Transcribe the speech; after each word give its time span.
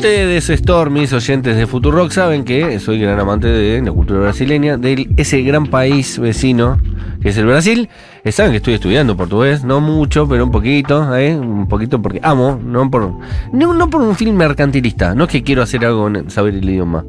Ustedes, 0.00 0.46
Stormis, 0.46 1.12
oyentes 1.12 1.58
de 1.58 1.66
Futurock, 1.66 2.10
saben 2.10 2.42
que 2.42 2.80
soy 2.80 2.98
gran 2.98 3.20
amante 3.20 3.48
de 3.48 3.82
la 3.82 3.92
cultura 3.92 4.20
brasileña, 4.20 4.78
de 4.78 5.06
ese 5.18 5.42
gran 5.42 5.66
país 5.66 6.18
vecino 6.18 6.78
que 7.20 7.28
es 7.28 7.36
el 7.36 7.44
Brasil. 7.44 7.90
Eh, 8.24 8.32
saben 8.32 8.52
que 8.52 8.56
estoy 8.56 8.72
estudiando 8.72 9.14
portugués, 9.14 9.62
no 9.62 9.82
mucho, 9.82 10.26
pero 10.26 10.44
un 10.44 10.50
poquito, 10.50 11.14
¿eh? 11.14 11.36
un 11.36 11.68
poquito 11.68 12.00
porque 12.00 12.18
amo, 12.22 12.58
no 12.64 12.90
por, 12.90 13.12
no, 13.52 13.74
no 13.74 13.90
por 13.90 14.00
un 14.00 14.16
film 14.16 14.36
mercantilista, 14.36 15.14
no 15.14 15.24
es 15.24 15.30
que 15.30 15.42
quiero 15.42 15.60
hacer 15.60 15.84
algo 15.84 16.08
en 16.08 16.30
saber 16.30 16.54
el 16.54 16.64
idioma. 16.66 17.04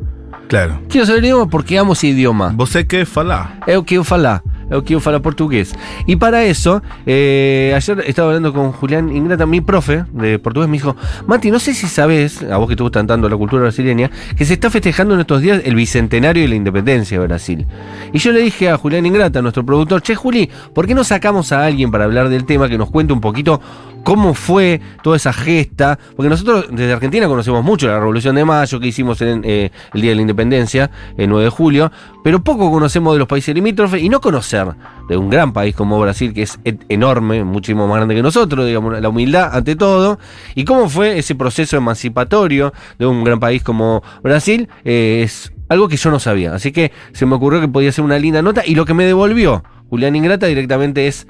Claro. 0.50 0.82
Quiero 0.90 1.08
saber 1.08 1.20
el 1.20 1.26
idioma 1.28 1.50
porque 1.50 1.78
amo 1.78 1.94
ese 1.94 2.08
idioma. 2.08 2.52
¿Vos 2.54 2.72
sé 2.72 2.88
qué 2.88 3.06
falá? 3.06 3.58
Eu 3.68 3.86
quiero 3.86 4.04
falar. 4.04 4.42
Eu 4.72 4.84
quiero 4.84 5.02
falar 5.02 5.22
portugués. 5.22 5.76
Y 6.08 6.16
para 6.16 6.44
eso, 6.46 6.82
eh, 7.06 7.74
ayer 7.76 8.04
estaba 8.08 8.30
hablando 8.30 8.54
con 8.54 8.72
Julián 8.72 9.14
Ingrata, 9.14 9.46
mi 9.46 9.60
profe 9.60 10.06
de 10.14 10.40
portugués, 10.40 10.70
me 10.70 10.78
dijo, 10.78 10.96
Mati, 11.28 11.52
no 11.52 11.60
sé 11.60 11.74
si 11.74 11.88
sabes, 11.88 12.42
a 12.44 12.58
vos 12.58 12.70
que 12.70 12.76
te 12.78 12.84
gusta 12.84 13.06
tanto 13.06 13.28
la 13.28 13.36
cultura 13.36 13.64
brasileña, 13.64 14.10
que 14.38 14.46
se 14.46 14.54
está 14.54 14.70
festejando 14.70 15.14
en 15.14 15.20
estos 15.20 15.42
días 15.42 15.62
el 15.66 15.76
bicentenario 15.76 16.44
de 16.44 16.50
la 16.50 16.56
independencia 16.56 17.20
de 17.20 17.28
Brasil. 17.28 17.66
Y 18.14 18.20
yo 18.20 18.32
le 18.32 18.42
dije 18.42 18.70
a 18.70 18.78
Julián 18.78 19.06
Ingrata, 19.06 19.42
nuestro 19.42 19.66
productor, 19.66 20.02
che, 20.02 20.16
Juli, 20.16 20.50
¿por 20.74 20.88
qué 20.88 20.96
no 20.96 21.04
sacamos 21.04 21.52
a 21.52 21.66
alguien 21.66 21.92
para 21.92 22.06
hablar 22.06 22.30
del 22.30 22.46
tema 22.46 22.70
que 22.70 22.78
nos 22.78 22.90
cuente 22.90 23.12
un 23.12 23.22
poquito 23.22 23.60
cómo 24.04 24.34
fue 24.34 24.82
toda 25.04 25.18
esa 25.18 25.34
gesta? 25.34 25.98
Porque 26.16 26.30
nosotros 26.30 26.66
desde 26.72 26.94
Argentina 26.94 27.28
conocemos 27.28 27.64
mucho 27.64 27.88
la 27.88 28.00
Revolución 28.00 28.36
de 28.36 28.46
Mayo 28.46 28.80
que 28.80 28.88
hicimos 28.88 29.22
en 29.22 29.42
eh, 29.44 29.72
el 29.94 30.02
Día 30.02 30.12
de 30.12 30.16
la 30.16 30.22
Independencia, 30.22 30.92
el 31.18 31.30
9 31.30 31.46
de 31.46 31.50
julio, 31.50 31.92
pero 32.24 32.44
poco 32.44 32.72
conocemos 32.72 33.14
de 33.14 33.20
los 33.20 33.28
países 33.28 33.54
limítrofes 33.54 34.02
y 34.02 34.10
no 34.10 34.22
conocer 34.22 34.68
de 35.10 35.18
un 35.18 35.30
gran 35.30 35.54
país 35.54 35.76
como 35.76 36.00
Brasil, 36.00 36.34
que 36.34 36.44
es 36.44 36.60
enorme, 36.90 37.44
muchísimo 37.44 37.88
más 37.88 37.98
grande 37.98 38.16
que 38.16 38.24
nosotros, 38.24 38.66
digamos, 38.66 39.00
la 39.00 39.10
humildad 39.10 39.56
ante 39.56 39.76
todo, 39.76 40.20
y 40.56 40.66
cómo 40.66 40.90
fue 40.90 41.18
ese 41.18 41.36
proceso 41.36 41.78
emancipatorio 41.78 42.74
de 43.00 43.06
un 43.06 43.24
gran 43.24 43.40
país 43.40 43.64
como 43.64 44.04
Brasil, 44.24 44.70
eh, 44.84 45.22
es 45.24 45.52
algo 45.70 45.88
que 45.88 45.98
yo 45.98 46.12
no 46.12 46.20
sabía. 46.20 46.54
Así 46.54 46.72
que 46.72 46.92
se 47.14 47.26
me 47.26 47.36
ocurrió 47.36 47.62
que 47.62 47.68
podía 47.68 47.92
ser 47.92 48.04
una 48.04 48.20
linda 48.20 48.42
nota, 48.42 48.64
y 48.66 48.76
lo 48.76 48.86
que 48.86 48.94
me 48.94 49.06
devolvió 49.06 49.64
Julián 49.90 50.16
Ingrata 50.16 50.46
directamente 50.48 51.08
es 51.08 51.28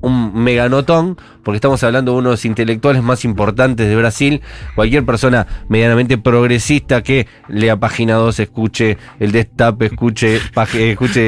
un 0.00 0.34
meganotón, 0.34 1.18
porque 1.44 1.56
estamos 1.56 1.82
hablando 1.84 2.12
de 2.12 2.18
uno 2.18 2.30
de 2.30 2.32
los 2.34 2.44
intelectuales 2.44 3.02
más 3.02 3.24
importantes 3.24 3.88
de 3.88 3.96
Brasil. 3.96 4.40
Cualquier 4.74 5.04
persona 5.04 5.46
medianamente 5.68 6.18
progresista 6.18 7.02
que 7.02 7.26
lea 7.48 7.76
página 7.76 8.14
2, 8.14 8.40
escuche 8.40 8.96
el 9.20 9.32
destape, 9.32 9.86
escuche, 9.86 10.40
pag- 10.54 10.74
escuche 10.74 11.20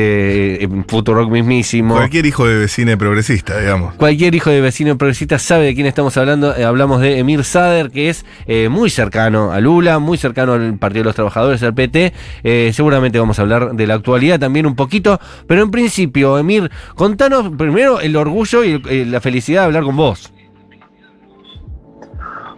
eh, 0.65 0.69
Futurock 0.89 1.31
mismísimo. 1.31 1.95
Cualquier 1.95 2.27
hijo 2.27 2.47
de 2.47 2.57
vecino 2.59 2.97
progresista, 2.99 3.59
digamos. 3.61 3.95
Cualquier 3.95 4.35
hijo 4.35 4.51
de 4.51 4.61
vecino 4.61 4.97
progresista 4.99 5.39
sabe 5.39 5.67
de 5.67 5.75
quién 5.75 5.87
estamos 5.87 6.17
hablando. 6.17 6.57
Eh, 6.57 6.65
hablamos 6.65 7.01
de 7.01 7.19
Emir 7.19 7.45
Sader, 7.45 7.91
que 7.91 8.09
es 8.09 8.25
eh, 8.47 8.69
muy 8.69 8.91
cercano 8.91 9.53
a 9.53 9.61
Lula, 9.61 9.99
muy 9.99 10.19
cercano 10.19 10.55
al 10.55 10.79
Partido 10.79 11.03
de 11.03 11.07
los 11.07 11.15
Trabajadores, 11.15 11.63
al 11.63 11.75
PT. 11.75 12.13
Eh, 12.45 12.71
seguramente 12.75 13.19
vamos 13.19 13.39
a 13.39 13.43
hablar 13.43 13.75
de 13.75 13.87
la 13.87 13.95
actualidad 13.95 14.39
también 14.41 14.67
un 14.67 14.75
poquito. 14.77 15.21
Pero 15.47 15.63
en 15.63 15.71
principio, 15.71 16.39
Emir, 16.39 16.71
contanos 16.95 17.51
primero 17.57 18.01
el 18.01 18.17
orgullo 18.17 18.65
y 18.65 18.81
eh, 18.89 19.05
la 19.07 19.21
felicidad 19.21 19.63
de 19.63 19.67
hablar 19.67 19.83
con 19.85 19.97
vos. 19.97 20.06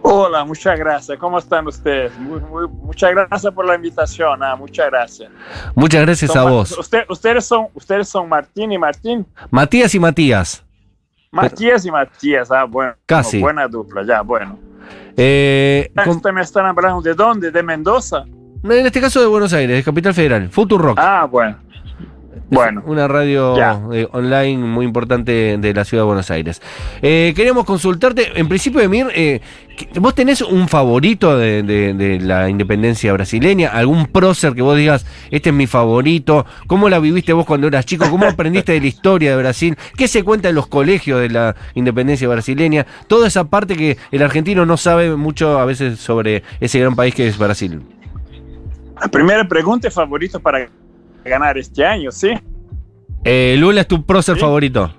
Hola, 0.01 0.45
muchas 0.45 0.79
gracias. 0.79 1.17
¿Cómo 1.19 1.37
están 1.39 1.67
ustedes? 1.67 2.17
Muy, 2.19 2.39
muy- 2.39 2.67
muchas 2.67 3.11
gracias 3.11 3.53
por 3.53 3.65
la 3.65 3.75
invitación. 3.75 4.41
ah, 4.41 4.55
muchas 4.55 4.87
gracias. 4.89 5.29
Muchas 5.75 6.01
gracias 6.01 6.31
Son 6.31 6.47
a 6.47 6.49
vos. 6.51 6.77
usted- 6.77 7.05
ustedes, 7.09 7.45
son, 7.45 7.67
ustedes 7.73 8.07
son 8.07 8.27
Martín 8.29 8.71
y 8.71 8.77
Martín. 8.77 9.25
Matías 9.51 9.93
y 9.93 9.99
Matías. 9.99 10.63
Matías 11.31 11.85
y 11.85 11.91
Matías. 11.91 12.49
Ah, 12.51 12.63
bueno. 12.63 12.93
Casi. 13.05 13.39
Buena 13.39 13.67
dupla, 13.67 14.03
ya, 14.03 14.21
bueno. 14.21 14.57
Eh, 15.17 15.91
Ah, 15.95 16.05
¿Ustedes 16.07 16.33
me 16.33 16.41
están 16.41 16.65
hablando 16.65 17.01
de 17.01 17.13
dónde? 17.13 17.51
¿De 17.51 17.61
Mendoza? 17.61 18.23
en 18.63 18.85
este 18.85 18.99
caso 19.01 19.19
de 19.21 19.27
Buenos 19.27 19.53
Aires, 19.53 19.77
de 19.77 19.83
Capital 19.83 20.13
Federal. 20.13 20.49
Futurock. 20.49 20.97
Ah, 20.99 21.27
bueno. 21.29 21.57
Bueno. 22.49 22.81
Una 22.85 23.07
radio 23.07 23.55
eh, 23.93 24.07
online 24.11 24.57
muy 24.57 24.85
importante 24.85 25.57
de 25.57 25.73
la 25.73 25.85
ciudad 25.85 26.03
de 26.03 26.07
Buenos 26.07 26.31
Aires. 26.31 26.61
Eh, 27.01 27.33
queríamos 27.35 27.65
consultarte, 27.65 28.39
en 28.39 28.47
principio, 28.47 28.81
Emir, 28.81 29.07
eh, 29.13 29.39
¿vos 29.99 30.15
tenés 30.15 30.41
un 30.41 30.67
favorito 30.67 31.37
de, 31.37 31.61
de- 31.63 31.93
de 31.93 32.19
la 32.19 32.49
independencia 32.49 33.13
brasileña? 33.13 33.69
¿Algún 33.69 34.07
prócer 34.07 34.53
que 34.53 34.61
vos 34.61 34.75
digas, 34.77 35.05
este 35.31 35.49
es 35.49 35.55
mi 35.55 35.67
favorito? 35.67 36.45
¿Cómo 36.67 36.89
la 36.89 36.99
viviste 36.99 37.33
vos 37.33 37.45
cuando 37.45 37.67
eras 37.67 37.85
chico? 37.85 38.09
¿Cómo 38.09 38.25
aprendiste 38.25 38.71
de 38.73 38.81
la 38.81 38.87
historia 38.87 39.31
de 39.31 39.37
Brasil? 39.37 39.77
¿Qué 39.95 40.07
se 40.07 40.23
cuenta 40.23 40.49
en 40.49 40.55
los 40.55 40.67
colegios 40.67 41.19
de 41.21 41.29
la 41.29 41.55
independencia 41.75 42.27
brasileña? 42.27 42.85
Toda 43.07 43.27
esa 43.27 43.43
parte 43.45 43.75
que 43.75 43.97
el 44.11 44.23
argentino 44.23 44.65
no 44.65 44.77
sabe 44.77 45.15
mucho 45.15 45.59
a 45.59 45.65
veces 45.65 45.99
sobre 45.99 46.43
ese 46.59 46.79
gran 46.79 46.95
país 46.95 47.13
que 47.13 47.27
es 47.27 47.37
Brasil. 47.37 47.81
La 48.99 49.07
primera 49.07 49.47
pregunta 49.47 49.87
es 49.87 49.93
favorito 49.93 50.39
para 50.39 50.67
ganar 51.25 51.57
este 51.57 51.85
año, 51.85 52.11
¿sí? 52.11 52.31
Eh, 53.23 53.55
Lula 53.59 53.81
es 53.81 53.87
tu 53.87 54.03
prócer 54.05 54.35
Sí. 54.35 54.41
favorito. 54.41 54.91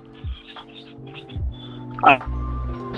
Ah, 2.03 2.19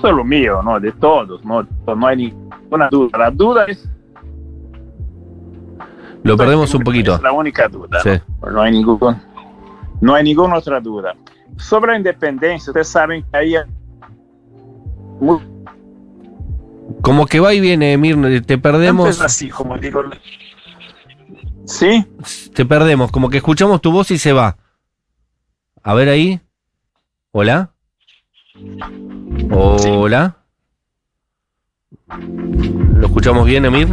solo 0.01 0.23
mío, 0.23 0.61
¿no? 0.63 0.79
De 0.79 0.91
todos, 0.94 1.44
¿no? 1.45 1.66
No 1.95 2.07
hay 2.07 2.17
ninguna 2.17 2.89
duda. 2.89 3.17
La 3.17 3.31
duda 3.31 3.66
es... 3.66 3.89
Lo 6.23 6.38
perdemos 6.38 6.73
un 6.73 6.83
poquito. 6.83 7.16
Es 7.16 7.22
la 7.22 7.31
única 7.33 7.67
duda. 7.67 8.00
Sí. 8.01 8.12
¿no? 8.41 8.51
No 8.51 8.62
hay 8.62 8.72
ningún, 8.72 9.17
no 10.00 10.13
hay 10.16 10.23
ninguna 10.23 10.56
otra 10.57 10.79
duda. 10.79 11.16
Sobre 11.57 11.91
la 11.91 11.97
independencia, 11.97 12.72
ustedes 12.72 12.88
saben 12.88 13.23
que 13.29 13.38
hay 13.38 13.56
mu- 15.19 15.39
Como 17.01 17.25
que 17.25 17.39
va 17.39 17.53
y 17.53 17.59
viene, 17.59 17.94
Emir, 17.94 18.45
te 18.45 18.57
perdemos, 18.57 19.06
antes 19.07 19.22
así, 19.22 19.50
como 19.50 19.78
digo. 19.78 20.03
Sí, 21.66 22.06
te 22.53 22.66
perdemos, 22.66 23.12
como 23.12 23.29
que 23.29 23.38
escuchamos 23.38 23.81
tu 23.81 23.91
voz 23.91 24.12
y 24.12 24.18
se 24.18 24.34
va. 24.34 24.57
A 25.81 25.94
ver 25.94 26.09
ahí. 26.09 26.40
Hola. 27.31 27.72
Hola. 29.51 30.38
¿Lo 32.97 33.07
escuchamos 33.07 33.46
bien, 33.46 33.66
Emir? 33.66 33.88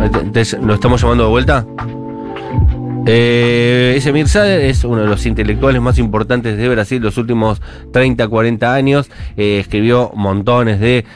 Ahí 0.00 0.10
te- 0.10 0.44
te- 0.44 0.58
¿Lo 0.62 0.74
estamos 0.74 1.00
llamando 1.02 1.24
de 1.24 1.30
vuelta? 1.30 1.66
Eh, 3.10 3.94
ese 3.96 4.10
Emir 4.10 4.28
Sader 4.28 4.60
es 4.62 4.84
uno 4.84 5.00
de 5.00 5.06
los 5.06 5.24
intelectuales 5.24 5.80
más 5.80 5.98
importantes 5.98 6.58
de 6.58 6.68
Brasil 6.68 7.00
los 7.02 7.16
últimos 7.16 7.60
30, 7.92 8.28
40 8.28 8.74
años. 8.74 9.08
Eh, 9.36 9.58
escribió 9.60 10.12
montones 10.14 10.78
de 10.78 11.06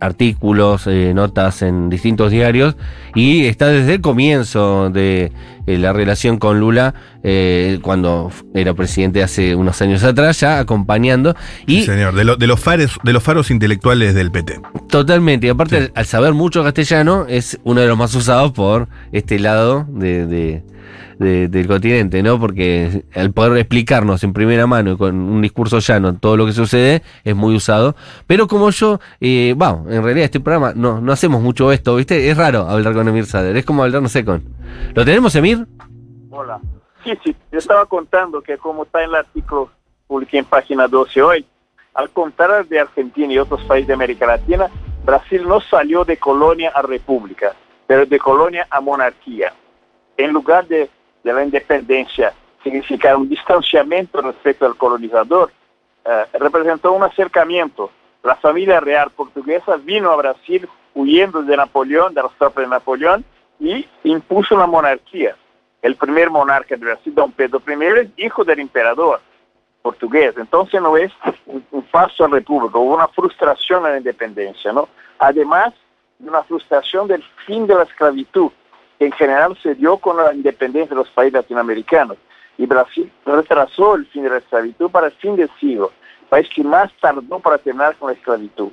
artículos, 0.00 0.86
eh, 0.86 1.12
notas 1.14 1.62
en 1.62 1.90
distintos 1.90 2.30
diarios 2.30 2.76
y 3.14 3.46
está 3.46 3.68
desde 3.68 3.94
el 3.94 4.00
comienzo 4.00 4.90
de 4.90 5.32
eh, 5.66 5.78
la 5.78 5.92
relación 5.92 6.38
con 6.38 6.60
Lula, 6.60 6.94
eh, 7.22 7.78
cuando 7.82 8.30
era 8.54 8.74
presidente 8.74 9.22
hace 9.22 9.54
unos 9.54 9.80
años 9.82 10.02
atrás, 10.04 10.40
ya 10.40 10.58
acompañando. 10.60 11.34
Y 11.66 11.80
Sí, 11.80 11.86
señor. 11.86 12.14
De, 12.14 12.24
lo- 12.24 12.36
de 12.36 12.46
los 12.46 12.58
fares, 12.60 12.90
de 13.02 13.12
los 13.12 13.22
faros 13.22 13.50
intelectuales 13.50 14.14
del 14.14 14.30
PT. 14.30 14.60
Totalmente, 14.88 15.46
y 15.46 15.50
aparte 15.50 15.86
Sí. 15.86 15.92
al 15.94 16.06
saber 16.06 16.32
mucho 16.32 16.62
castellano 16.62 17.26
es 17.28 17.58
uno 17.64 17.80
de 17.80 17.88
los 17.88 17.98
más 17.98 18.14
usados 18.14 18.52
por 18.52 18.88
este 19.12 19.38
lado 19.38 19.86
de, 19.90 20.26
de- 20.26 20.62
de- 21.18 21.48
del 21.48 21.66
continente, 21.66 22.22
¿no? 22.22 22.38
Porque 22.38 23.04
al 23.14 23.32
poder 23.32 23.58
explicarnos 23.58 24.22
en 24.24 24.32
primera 24.32 24.66
mano 24.66 24.92
y 24.92 24.96
con 24.96 25.14
un 25.16 25.42
discurso 25.42 25.78
llano 25.80 26.14
todo 26.18 26.36
lo 26.36 26.46
que 26.46 26.52
sucede 26.52 27.02
es 27.24 27.34
muy 27.36 27.54
usado. 27.54 27.94
Pero 28.26 28.46
como 28.46 28.70
yo, 28.70 29.00
eh, 29.20 29.54
vamos, 29.56 29.90
en 29.92 30.02
realidad 30.02 30.24
este 30.24 30.40
programa 30.40 30.72
no, 30.74 31.00
no 31.00 31.12
hacemos 31.12 31.42
mucho 31.42 31.72
esto, 31.72 31.96
¿viste? 31.96 32.30
Es 32.30 32.36
raro 32.36 32.68
hablar 32.68 32.94
con 32.94 33.06
Emir 33.08 33.26
Sader, 33.26 33.56
es 33.56 33.64
como 33.64 33.82
hablar, 33.84 34.02
no 34.02 34.08
sé, 34.08 34.24
con... 34.24 34.42
¿Lo 34.94 35.04
tenemos, 35.04 35.34
Emir? 35.34 35.66
hola. 36.30 36.60
Sí, 37.04 37.12
sí, 37.24 37.34
yo 37.52 37.58
estaba 37.58 37.86
contando 37.86 38.42
que 38.42 38.58
como 38.58 38.82
está 38.82 39.02
en 39.02 39.10
el 39.10 39.14
artículo 39.16 39.70
publiqué 40.06 40.38
en 40.38 40.44
página 40.44 40.88
12 40.88 41.22
hoy, 41.22 41.46
al 41.94 42.10
contrario 42.10 42.64
de 42.68 42.80
Argentina 42.80 43.32
y 43.32 43.38
otros 43.38 43.62
países 43.64 43.88
de 43.88 43.94
América 43.94 44.26
Latina, 44.26 44.68
Brasil 45.04 45.42
no 45.46 45.60
salió 45.60 46.04
de 46.04 46.16
colonia 46.18 46.70
a 46.74 46.82
república, 46.82 47.54
pero 47.86 48.04
de 48.04 48.18
colonia 48.18 48.66
a 48.70 48.80
monarquía. 48.80 49.52
En 50.16 50.32
lugar 50.32 50.66
de, 50.66 50.90
de 51.22 51.32
la 51.32 51.42
independencia 51.44 52.32
significar 52.62 53.16
un 53.16 53.28
distanciamiento 53.28 54.20
respecto 54.20 54.66
al 54.66 54.76
colonizador, 54.76 55.50
eh, 56.04 56.24
representó 56.34 56.92
un 56.92 57.02
acercamiento. 57.02 57.90
La 58.22 58.34
familia 58.36 58.80
real 58.80 59.10
portuguesa 59.10 59.76
vino 59.76 60.10
a 60.10 60.16
Brasil 60.16 60.68
huyendo 60.94 61.42
de 61.42 61.56
Napoleón, 61.56 62.14
de 62.14 62.22
las 62.22 62.32
tropas 62.32 62.64
de 62.64 62.70
Napoleón, 62.70 63.24
y 63.60 63.86
impuso 64.04 64.56
la 64.56 64.66
monarquía. 64.66 65.36
El 65.80 65.94
primer 65.94 66.30
monarca 66.30 66.76
de 66.76 66.84
Brasil, 66.84 67.14
Don 67.14 67.30
Pedro 67.32 67.62
I, 67.66 68.00
es 68.00 68.08
hijo 68.16 68.44
del 68.44 68.58
emperador 68.60 69.20
portugués. 69.82 70.34
Entonces 70.36 70.80
no 70.82 70.96
es 70.96 71.12
un, 71.46 71.64
un 71.70 71.82
paso 71.82 72.24
a 72.24 72.28
república, 72.28 72.78
hubo 72.78 72.94
una 72.94 73.08
frustración 73.08 73.86
a 73.86 73.90
la 73.90 73.98
independencia, 73.98 74.72
¿no? 74.72 74.88
Además 75.18 75.72
de 76.18 76.28
una 76.28 76.42
frustración 76.42 77.06
del 77.06 77.22
fin 77.46 77.66
de 77.66 77.76
la 77.76 77.84
esclavitud, 77.84 78.50
que 78.98 79.06
en 79.06 79.12
general 79.12 79.56
se 79.62 79.74
dio 79.74 79.96
con 79.98 80.16
la 80.16 80.34
independencia 80.34 80.90
de 80.90 80.96
los 81.02 81.08
países 81.10 81.34
latinoamericanos. 81.34 82.16
Y 82.56 82.66
Brasil 82.66 83.10
retrasó 83.24 83.94
el 83.94 84.06
fin 84.06 84.24
de 84.24 84.30
la 84.30 84.38
esclavitud 84.38 84.90
para 84.90 85.06
el 85.06 85.12
fin 85.12 85.36
del 85.36 85.50
siglo, 85.60 85.92
país 86.28 86.48
que 86.54 86.64
más 86.64 86.90
tardó 87.00 87.38
para 87.38 87.58
terminar 87.58 87.94
con 87.96 88.08
la 88.08 88.14
esclavitud. 88.14 88.70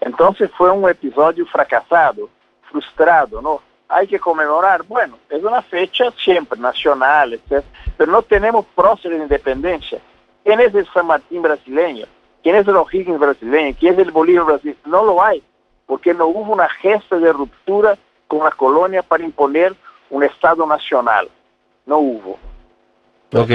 Entonces 0.00 0.50
fue 0.56 0.70
un 0.70 0.88
episodio 0.88 1.44
fracasado, 1.46 2.30
frustrado, 2.70 3.42
¿no? 3.42 3.60
Hay 3.88 4.06
que 4.06 4.18
conmemorar, 4.18 4.82
bueno, 4.84 5.18
es 5.28 5.42
una 5.44 5.62
fecha 5.62 6.10
siempre 6.12 6.58
nacional, 6.58 7.34
etc. 7.34 7.64
Pero 7.96 8.10
no 8.10 8.22
tenemos 8.22 8.66
próceres 8.74 9.18
de 9.18 9.24
independencia. 9.24 10.00
¿Quién 10.42 10.60
es 10.60 10.74
el 10.74 10.86
San 10.92 11.06
Martín 11.06 11.42
brasileño? 11.42 12.06
¿Quién 12.42 12.56
es 12.56 12.66
el 12.66 12.76
O'Higgins 12.76 13.18
brasileño? 13.18 13.76
¿Quién 13.78 13.94
es 13.94 14.00
el 14.00 14.10
Bolívar 14.10 14.46
brasileño? 14.46 14.78
No 14.86 15.04
lo 15.04 15.22
hay, 15.22 15.42
porque 15.86 16.14
no 16.14 16.26
hubo 16.26 16.52
una 16.52 16.68
gesta 16.68 17.18
de 17.18 17.32
ruptura 17.32 17.96
con 18.26 18.44
la 18.44 18.50
colonia 18.50 19.02
para 19.02 19.24
imponer 19.24 19.74
un 20.10 20.22
Estado 20.22 20.66
nacional. 20.66 21.28
No 21.86 21.98
hubo. 21.98 22.38
Ok, 23.32 23.50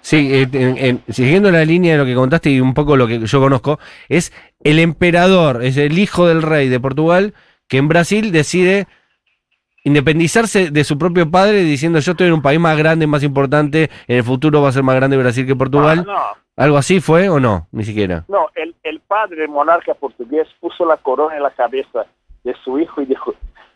sí, 0.00 0.30
eh, 0.34 0.48
en- 0.52 0.76
en- 0.78 1.02
siguiendo 1.08 1.50
la 1.50 1.64
línea 1.64 1.92
de 1.92 1.98
lo 1.98 2.04
que 2.04 2.14
contaste 2.14 2.50
y 2.50 2.60
un 2.60 2.74
poco 2.74 2.96
lo 2.96 3.06
que 3.06 3.20
yo 3.26 3.40
conozco, 3.40 3.78
es 4.08 4.32
el 4.62 4.78
emperador, 4.78 5.64
es 5.64 5.76
el 5.78 5.98
hijo 5.98 6.26
del 6.26 6.42
rey 6.42 6.68
de 6.68 6.78
Portugal, 6.78 7.34
que 7.68 7.78
en 7.78 7.88
Brasil 7.88 8.32
decide 8.32 8.86
independizarse 9.82 10.70
de 10.70 10.84
su 10.84 10.96
propio 10.98 11.30
padre 11.30 11.62
diciendo 11.62 11.98
yo 11.98 12.12
estoy 12.12 12.28
en 12.28 12.34
un 12.34 12.42
país 12.42 12.58
más 12.60 12.76
grande, 12.76 13.06
más 13.06 13.22
importante, 13.22 13.90
en 14.06 14.16
el 14.18 14.24
futuro 14.24 14.62
va 14.62 14.68
a 14.70 14.72
ser 14.72 14.82
más 14.82 14.96
grande 14.96 15.16
Brasil 15.16 15.46
que 15.46 15.56
Portugal. 15.56 16.06
Ah, 16.08 16.34
no, 16.56 16.62
¿Algo 16.64 16.76
así 16.76 17.00
fue 17.00 17.28
o 17.28 17.40
no? 17.40 17.66
Ni 17.72 17.84
siquiera. 17.84 18.24
no, 18.28 18.46
el, 18.54 18.74
el 18.82 19.00
padre 19.00 19.48
monarca 19.48 19.92
portugués 19.94 20.46
puso 20.60 20.84
la 20.86 20.96
corona 20.96 21.36
en 21.36 21.42
la 21.42 21.50
cabeza 21.50 22.06
de 22.44 22.54
su 22.62 22.78
hijo 22.78 23.02
y 23.02 23.06
dijo, 23.06 23.34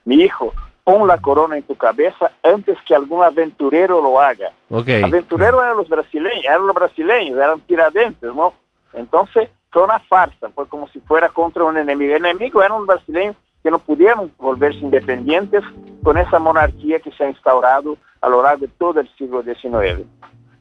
mi 0.08 0.22
hijo, 0.22 0.54
pon 0.84 1.06
la 1.06 1.18
corona 1.18 1.58
en 1.58 1.62
tu 1.64 1.76
cabeza 1.76 2.30
antes 2.42 2.78
que 2.86 2.94
algún 2.94 3.22
aventurero 3.22 4.00
lo 4.00 4.18
haga. 4.18 4.52
Ok. 4.70 4.88
Aventureros 5.04 5.62
eran 5.62 5.76
los 5.76 5.86
brasileños, 5.86 6.44
eran 6.46 6.66
los 6.66 6.74
brasileños, 6.74 7.36
eran 7.36 7.60
tiradentes, 7.60 8.34
¿no? 8.34 8.54
Entonces 8.94 9.50
fue 9.70 9.84
una 9.84 9.98
farsa, 9.98 10.48
fue 10.54 10.66
como 10.66 10.88
si 10.88 11.00
fuera 11.00 11.28
contra 11.28 11.62
un 11.64 11.76
enemigo. 11.76 12.16
El 12.16 12.24
enemigo 12.24 12.62
eran 12.62 12.78
los 12.78 12.86
brasileños 12.86 13.36
que 13.62 13.70
no 13.70 13.78
pudieron 13.80 14.32
volverse 14.38 14.78
independientes 14.78 15.62
con 16.02 16.16
esa 16.16 16.38
monarquía 16.38 17.00
que 17.00 17.12
se 17.12 17.24
ha 17.24 17.28
instaurado 17.28 17.98
a 18.22 18.30
lo 18.30 18.42
largo 18.42 18.62
de 18.62 18.72
todo 18.78 19.00
el 19.00 19.10
siglo 19.18 19.42
XIX. 19.42 20.06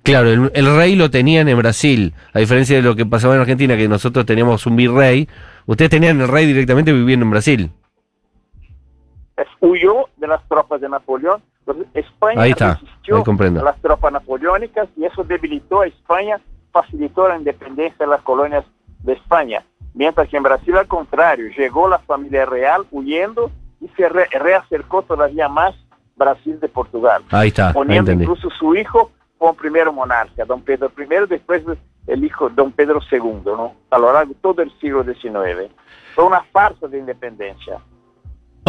Claro, 0.03 0.29
el, 0.29 0.51
el 0.53 0.75
rey 0.75 0.97
lo 0.97 1.09
tenían 1.09 1.47
en 1.47 1.57
Brasil, 1.57 2.13
a 2.33 2.39
diferencia 2.39 2.75
de 2.75 2.81
lo 2.81 2.97
que 2.97 3.05
pasaba 3.05 3.35
en 3.35 3.41
Argentina, 3.41 3.77
que 3.77 3.87
nosotros 3.87 4.25
teníamos 4.25 4.65
un 4.65 4.75
virrey, 4.75 5.29
ustedes 5.67 5.89
tenían 5.89 6.19
el 6.19 6.27
rey 6.27 6.45
directamente 6.45 6.91
viviendo 6.91 7.23
en 7.23 7.31
Brasil. 7.31 7.71
Huyó 9.59 10.07
de 10.17 10.27
las 10.27 10.41
tropas 10.47 10.81
de 10.81 10.89
Napoleón. 10.89 11.41
Entonces, 11.65 11.87
España 11.93 12.41
Ahí 12.41 12.51
está, 12.51 12.73
resistió 12.75 13.15
ahí 13.17 13.21
a 13.61 13.63
las 13.63 13.81
tropas 13.81 14.13
napoleónicas 14.13 14.87
y 14.95 15.05
eso 15.05 15.23
debilitó 15.23 15.81
a 15.81 15.87
España, 15.87 16.39
facilitó 16.71 17.27
la 17.27 17.37
independencia 17.37 18.05
de 18.05 18.11
las 18.11 18.21
colonias 18.21 18.63
de 19.03 19.13
España. 19.13 19.63
Mientras 19.93 20.29
que 20.29 20.37
en 20.37 20.43
Brasil, 20.43 20.77
al 20.77 20.87
contrario, 20.87 21.49
llegó 21.57 21.87
la 21.89 21.99
familia 21.99 22.45
real 22.45 22.85
huyendo 22.91 23.51
y 23.81 23.87
se 23.89 24.07
re- 24.07 24.27
reacercó 24.31 25.01
todavía 25.01 25.49
más 25.49 25.75
Brasil 26.15 26.59
de 26.59 26.67
Portugal, 26.69 27.23
Ahí 27.31 27.49
está, 27.49 27.67
ahí 27.69 27.73
poniendo 27.73 28.11
entendí. 28.11 28.23
incluso 28.31 28.49
su 28.57 28.75
hijo 28.75 29.11
como 29.37 29.53
primer 29.55 29.91
monarca, 29.91 30.45
don 30.45 30.61
Pedro 30.61 30.91
I, 30.97 31.27
después 31.29 31.63
el 32.07 32.23
hijo 32.23 32.49
don 32.49 32.71
Pedro 32.71 32.99
II, 33.11 33.41
¿no? 33.45 33.75
a 33.91 33.99
lo 33.99 34.11
largo 34.13 34.33
de 34.33 34.39
todo 34.39 34.61
el 34.63 34.71
siglo 34.79 35.03
XIX. 35.03 35.71
Fue 36.15 36.23
una 36.23 36.41
farsa 36.51 36.87
de 36.87 36.97
independencia. 36.99 37.77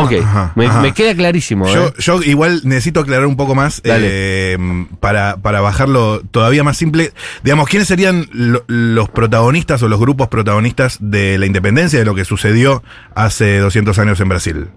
Ok, 0.05 0.13
Ajá, 0.23 0.53
me, 0.57 0.67
ajá. 0.67 0.81
me 0.83 0.93
queda 0.95 1.15
clarísimo. 1.15 1.67
Yo, 1.67 1.87
¿eh? 1.89 1.93
yo 1.99 2.23
igual 2.23 2.61
necesito 2.65 3.01
aclarar 3.01 3.27
un 3.27 3.37
poco 3.37 3.55
más 3.55 3.83
Dale. 3.83 4.07
eh, 4.55 4.59
para, 5.01 5.37
para 5.39 5.61
bajarlo 5.61 6.21
todavía 6.31 6.63
más 6.65 6.77
simple. 6.77 7.13
Digamos, 7.43 7.69
¿quiénes 7.69 7.89
serían 7.89 8.27
lo- 8.33 8.65
los 8.67 9.09
protagonistas 9.11 9.83
o 9.83 9.89
los 9.89 9.99
grupos 10.01 10.29
protagonistas 10.29 10.99
de 11.01 11.39
la 11.39 11.47
independencia 11.47 11.99
de 11.99 12.05
lo 12.05 12.15
que 12.15 12.25
sucedió 12.25 12.83
hace 13.15 13.59
200 13.59 13.99
años 13.99 14.21
en 14.21 14.29
Brasil? 14.29 14.69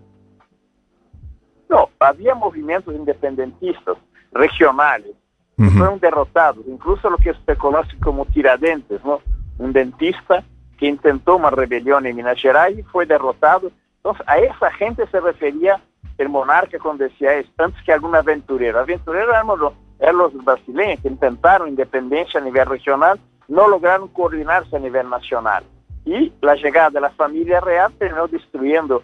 No, 1.69 1.89
había 1.99 2.35
movimientos 2.35 2.93
independentistas 2.95 3.95
regionales 4.33 5.11
que 5.57 5.69
fueron 5.69 5.99
derrotados, 5.99 6.65
incluso 6.67 7.07
lo 7.09 7.17
que 7.17 7.33
se 7.45 7.55
conoce 7.55 7.95
como 7.99 8.25
tiradentes, 8.25 8.99
¿no? 9.05 9.19
Un 9.59 9.71
dentista 9.73 10.43
que 10.79 10.87
intentó 10.87 11.35
una 11.35 11.51
rebelión 11.51 12.07
en 12.07 12.15
Minas 12.15 12.39
Gerais 12.41 12.79
y 12.79 12.81
fue 12.83 13.05
derrotado. 13.05 13.71
Entonces, 14.03 14.27
a 14.27 14.39
esa 14.39 14.71
gente 14.71 15.05
se 15.07 15.19
refería 15.19 15.79
el 16.17 16.29
monarca 16.29 16.79
cuando 16.79 17.03
decía 17.03 17.33
eso, 17.35 17.49
antes 17.57 17.81
que 17.83 17.93
algún 17.93 18.15
aventurero. 18.15 18.79
Aventureros 18.79 19.29
eran 19.29 19.47
los, 19.47 19.73
eran 19.99 20.17
los 20.17 20.33
brasileños 20.43 20.99
que 21.01 21.07
intentaron 21.07 21.69
independencia 21.69 22.39
a 22.39 22.43
nivel 22.43 22.65
regional, 22.65 23.19
no 23.47 23.67
lograron 23.67 24.07
coordinarse 24.07 24.75
a 24.75 24.79
nivel 24.79 25.09
nacional. 25.09 25.63
Y 26.03 26.33
la 26.41 26.55
llegada 26.55 26.89
de 26.89 27.01
la 27.01 27.11
familia 27.11 27.59
real 27.59 27.93
terminó 27.99 28.27
destruyendo, 28.27 29.03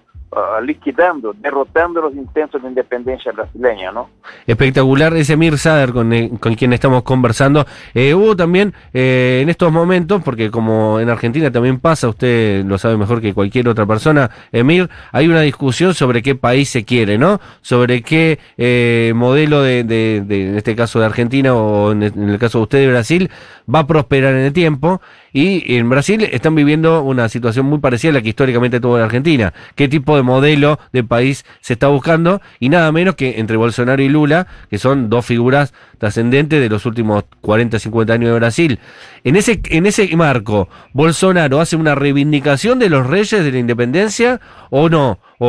liquidando, 0.61 1.33
derrotando 1.39 2.01
los 2.01 2.13
intentos 2.13 2.61
de 2.61 2.67
independencia 2.67 3.31
brasileña, 3.31 3.91
¿no? 3.91 4.09
Espectacular 4.45 5.15
ese 5.15 5.37
Mir 5.37 5.57
Sader 5.57 5.93
con, 5.93 6.11
eh, 6.13 6.29
con 6.39 6.53
quien 6.55 6.73
estamos 6.73 7.03
conversando. 7.03 7.65
Eh, 7.93 8.13
hubo 8.13 8.35
también 8.35 8.73
eh, 8.93 9.39
en 9.41 9.49
estos 9.49 9.71
momentos, 9.71 10.21
porque 10.23 10.51
como 10.51 10.99
en 10.99 11.09
Argentina 11.09 11.49
también 11.51 11.79
pasa, 11.79 12.09
usted 12.09 12.63
lo 12.65 12.77
sabe 12.77 12.97
mejor 12.97 13.21
que 13.21 13.33
cualquier 13.33 13.67
otra 13.69 13.85
persona, 13.85 14.29
Emir, 14.51 14.89
hay 15.11 15.27
una 15.27 15.41
discusión 15.41 15.93
sobre 15.93 16.21
qué 16.21 16.35
país 16.35 16.69
se 16.69 16.83
quiere, 16.83 17.17
¿no? 17.17 17.39
Sobre 17.61 18.01
qué 18.01 18.37
eh, 18.57 19.13
modelo 19.15 19.61
de, 19.61 19.83
de- 19.83 20.17
en 20.49 20.57
este 20.57 20.75
caso 20.75 20.99
de 20.99 21.05
Argentina 21.05 21.55
o 21.55 21.91
en 21.93 22.03
el 22.03 22.37
caso 22.37 22.59
de 22.59 22.63
usted 22.63 22.79
de 22.79 22.89
Brasil, 22.89 23.31
va 23.73 23.79
a 23.79 23.87
prosperar 23.87 24.33
en 24.33 24.41
el 24.41 24.53
tiempo. 24.53 25.01
Y 25.33 25.75
en 25.75 25.89
Brasil 25.89 26.23
están 26.23 26.55
viviendo 26.55 27.01
una 27.03 27.29
situación 27.29 27.65
muy 27.65 27.79
parecida 27.79 28.11
a 28.11 28.13
la 28.15 28.21
que 28.21 28.29
históricamente 28.29 28.79
tuvo 28.79 28.97
la 28.97 29.05
Argentina. 29.05 29.53
¿Qué 29.75 29.87
tipo 29.87 30.15
de 30.15 30.23
modelo 30.23 30.79
de 30.93 31.03
país 31.03 31.45
se 31.61 31.73
está 31.73 31.87
buscando? 31.87 32.41
Y 32.59 32.69
nada 32.69 32.91
menos 32.91 33.15
que 33.15 33.39
entre 33.39 33.57
Bolsonaro 33.57 34.01
y 34.01 34.09
Lula, 34.09 34.47
que 34.69 34.77
son 34.77 35.09
dos 35.09 35.25
figuras 35.25 35.73
trascendentes 35.97 36.61
de 36.61 36.69
los 36.69 36.85
últimos 36.85 37.25
40, 37.41 37.79
50 37.79 38.13
años 38.13 38.29
de 38.31 38.35
Brasil. 38.35 38.79
En 39.23 39.35
ese, 39.35 39.61
en 39.69 39.85
ese 39.85 40.15
marco, 40.15 40.69
¿Bolsonaro 40.93 41.59
hace 41.59 41.75
una 41.75 41.95
reivindicación 41.95 42.79
de 42.79 42.89
los 42.89 43.05
reyes 43.05 43.43
de 43.43 43.51
la 43.51 43.59
independencia 43.59 44.39
o 44.69 44.89
no? 44.89 45.19
¿O, 45.39 45.47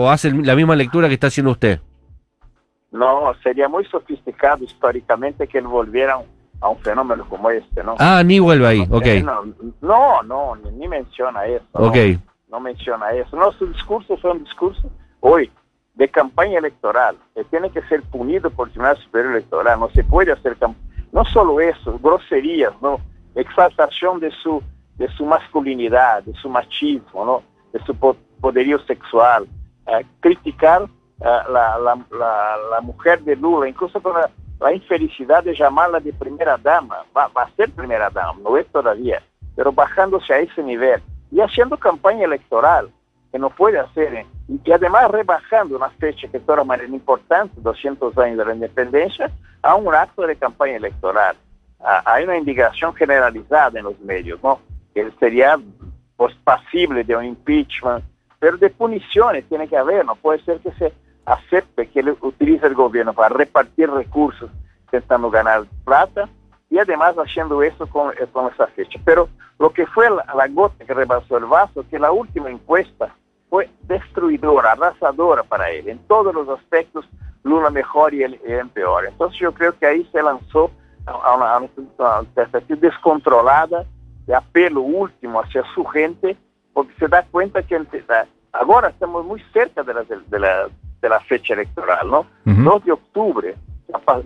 o 0.00 0.10
hace 0.10 0.32
la 0.32 0.54
misma 0.54 0.76
lectura 0.76 1.08
que 1.08 1.14
está 1.14 1.28
haciendo 1.28 1.52
usted? 1.52 1.80
No, 2.90 3.32
sería 3.42 3.68
muy 3.68 3.84
sofisticado 3.84 4.64
históricamente 4.64 5.46
que 5.46 5.58
él 5.58 5.66
a 6.60 6.68
un 6.68 6.78
fenómeno 6.78 7.24
como 7.28 7.50
este, 7.50 7.82
¿no? 7.82 7.96
Ah, 7.98 8.22
ni 8.24 8.38
vuelve 8.38 8.66
ahí, 8.66 8.86
ok. 8.90 9.06
Eh, 9.06 9.22
No, 9.80 10.22
no, 10.22 10.56
ni, 10.56 10.70
ni 10.72 10.88
menciona 10.88 11.46
eso. 11.46 11.64
Ok. 11.72 11.96
No 12.48 12.60
menciona 12.60 13.10
eso. 13.12 13.36
No, 13.36 13.52
su 13.52 13.66
discurso 13.66 14.16
fue 14.18 14.32
un 14.32 14.44
discurso 14.44 14.90
hoy 15.20 15.50
de 15.94 16.08
campaña 16.08 16.58
electoral. 16.58 17.16
Tiene 17.50 17.70
que 17.70 17.82
ser 17.82 18.02
punido 18.02 18.50
por 18.50 18.68
el 18.68 18.72
Tribunal 18.72 18.96
Superior 18.98 19.32
Electoral. 19.32 19.78
No 19.80 19.88
se 19.90 20.02
puede 20.04 20.32
hacer 20.32 20.56
cam- 20.58 20.74
no 21.12 21.24
solo 21.26 21.60
eso, 21.60 21.98
groserías, 22.02 22.72
no, 22.82 23.00
exaltación 23.34 24.20
de 24.20 24.30
su 24.42 24.62
de 24.96 25.08
su 25.16 25.24
masculinidad, 25.24 26.22
de 26.24 26.34
su 26.34 26.50
machismo, 26.50 27.24
no, 27.24 27.42
de 27.72 27.82
su 27.86 27.94
po- 27.94 28.16
poderío 28.38 28.78
sexual, 28.80 29.46
eh, 29.86 30.04
criticar 30.20 30.82
eh, 30.82 31.24
la, 31.24 31.78
la, 31.78 31.98
la, 32.10 32.56
la 32.70 32.80
mujer 32.82 33.22
de 33.22 33.34
Lula, 33.34 33.66
incluso 33.66 34.02
con 34.02 34.12
la, 34.12 34.28
la 34.60 34.72
infelicidad 34.72 35.42
de 35.42 35.54
llamarla 35.54 36.00
de 36.00 36.12
primera 36.12 36.56
dama, 36.58 37.04
va, 37.16 37.28
va 37.28 37.44
a 37.44 37.50
ser 37.56 37.70
primera 37.70 38.10
dama, 38.10 38.38
no 38.42 38.56
es 38.56 38.66
todavía, 38.68 39.22
pero 39.56 39.72
bajándose 39.72 40.32
a 40.32 40.38
ese 40.40 40.62
nivel 40.62 41.02
y 41.30 41.40
haciendo 41.40 41.76
campaña 41.76 42.24
electoral, 42.24 42.90
que 43.32 43.38
no 43.38 43.50
puede 43.50 43.78
hacer, 43.78 44.12
¿eh? 44.14 44.26
y, 44.48 44.60
y 44.64 44.72
además 44.72 45.10
rebajando 45.10 45.76
una 45.76 45.90
fecha 45.90 46.26
que 46.28 46.38
de 46.38 46.44
todas 46.44 46.66
maneras 46.66 46.92
importante, 46.92 47.60
200 47.60 48.18
años 48.18 48.38
de 48.38 48.44
la 48.44 48.54
independencia, 48.54 49.30
a 49.62 49.74
un 49.76 49.94
acto 49.94 50.26
de 50.26 50.36
campaña 50.36 50.76
electoral. 50.76 51.36
Ah, 51.80 52.02
hay 52.04 52.24
una 52.24 52.36
indignación 52.36 52.94
generalizada 52.94 53.78
en 53.78 53.84
los 53.84 53.98
medios, 54.00 54.42
¿no? 54.42 54.60
Que 54.94 55.10
sería 55.18 55.58
pues, 56.16 56.34
pasible 56.44 57.04
de 57.04 57.16
un 57.16 57.24
impeachment, 57.24 58.04
pero 58.38 58.56
de 58.56 58.70
puniciones 58.70 59.46
tiene 59.48 59.68
que 59.68 59.76
haber, 59.76 60.04
no 60.04 60.14
puede 60.16 60.42
ser 60.44 60.58
que 60.60 60.72
se 60.72 60.92
acepte 61.24 61.88
que 61.88 62.00
él 62.00 62.16
utilice 62.20 62.66
el 62.66 62.74
gobierno 62.74 63.12
para 63.12 63.28
repartir 63.28 63.90
recursos 63.90 64.50
intentando 64.84 65.30
ganar 65.30 65.64
plata 65.84 66.28
y 66.68 66.78
además 66.78 67.14
haciendo 67.16 67.62
eso 67.62 67.86
con, 67.86 68.12
eh, 68.12 68.26
con 68.32 68.52
esa 68.52 68.66
fecha. 68.68 68.98
Pero 69.04 69.28
lo 69.58 69.70
que 69.70 69.86
fue 69.86 70.08
la, 70.10 70.24
la 70.34 70.48
gota 70.48 70.84
que 70.84 70.94
rebasó 70.94 71.36
el 71.36 71.44
vaso, 71.44 71.84
que 71.88 71.98
la 71.98 72.10
última 72.12 72.50
encuesta 72.50 73.14
fue 73.48 73.68
destruidora, 73.82 74.72
arrasadora 74.72 75.42
para 75.42 75.70
él. 75.70 75.88
En 75.88 75.98
todos 76.06 76.34
los 76.34 76.48
aspectos, 76.48 77.04
Lula 77.42 77.70
mejor 77.70 78.14
y 78.14 78.22
él, 78.22 78.40
él 78.44 78.68
peor. 78.68 79.06
Entonces 79.06 79.38
yo 79.38 79.52
creo 79.52 79.76
que 79.78 79.86
ahí 79.86 80.08
se 80.12 80.22
lanzó 80.22 80.70
a 81.06 81.34
una, 81.34 81.52
a 81.54 81.58
una 81.58 82.28
perspectiva 82.34 82.80
descontrolada 82.80 83.84
de 84.26 84.34
apelo 84.34 84.82
último 84.82 85.40
hacia 85.40 85.64
su 85.74 85.84
gente, 85.86 86.36
porque 86.72 86.94
se 86.98 87.08
da 87.08 87.24
cuenta 87.30 87.62
que 87.62 87.80
ahora 88.52 88.88
estamos 88.88 89.24
muy 89.24 89.42
cerca 89.52 89.82
de 89.82 89.94
la, 89.94 90.04
de 90.04 90.38
la, 90.38 90.68
de 91.00 91.08
la 91.08 91.20
fecha 91.20 91.54
electoral, 91.54 92.08
¿no? 92.10 92.20
Ujú. 92.46 92.62
2 92.62 92.84
de 92.84 92.92
octubre, 92.92 93.54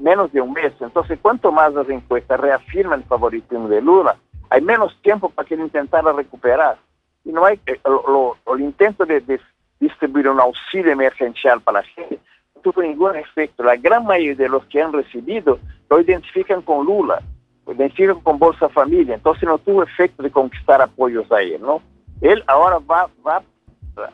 menos 0.01 0.33
de 0.33 0.41
un 0.41 0.53
mes. 0.53 0.73
Entonces, 0.81 1.19
cuanto 1.23 1.51
más 1.53 1.73
las 1.73 1.89
encuestas 1.89 2.39
reafirman 2.41 3.01
el 3.01 3.07
favoritismo 3.07 3.69
de 3.69 3.81
Lula, 3.81 4.17
hay 4.51 4.61
menos 4.61 4.97
tiempo 5.03 5.29
para 5.31 5.47
que 5.49 5.55
él 5.55 5.61
intentara 5.61 6.13
recuperar. 6.13 6.77
Y 7.25 7.33
no 7.33 7.45
hay, 7.45 7.59
eh, 7.67 7.81
lo- 7.85 8.37
lo- 8.47 8.55
el 8.55 8.61
intento 8.63 9.05
de, 9.07 9.21
de 9.21 9.41
distribuir 9.81 10.29
un 10.29 10.41
auxilio 10.41 10.93
emergencial 10.93 11.61
para 11.61 11.81
la 11.81 11.85
gente, 11.87 12.19
no 12.55 12.61
tuvo 12.63 12.83
ningún 12.83 13.17
efecto. 13.17 13.63
La 13.63 13.77
gran 13.77 14.05
mayoría 14.05 14.35
de 14.35 14.49
los 14.49 14.65
que 14.67 14.83
han 14.83 14.93
recibido 14.93 15.59
lo 15.89 16.01
identifican 16.01 16.61
con 16.63 16.85
Lula, 16.85 17.21
lo 17.67 17.73
identifican 17.73 18.21
con 18.21 18.39
Bolsa 18.39 18.69
Familia, 18.69 19.15
entonces 19.15 19.45
no 19.45 19.59
tuvo 19.59 19.83
efecto 19.83 20.23
de 20.23 20.31
conquistar 20.31 20.81
apoyos 20.83 21.31
a 21.33 21.41
él, 21.41 21.61
¿no? 21.63 21.81
Él 22.21 22.43
ahora 22.47 22.79
va, 22.79 23.09
va 23.27 23.43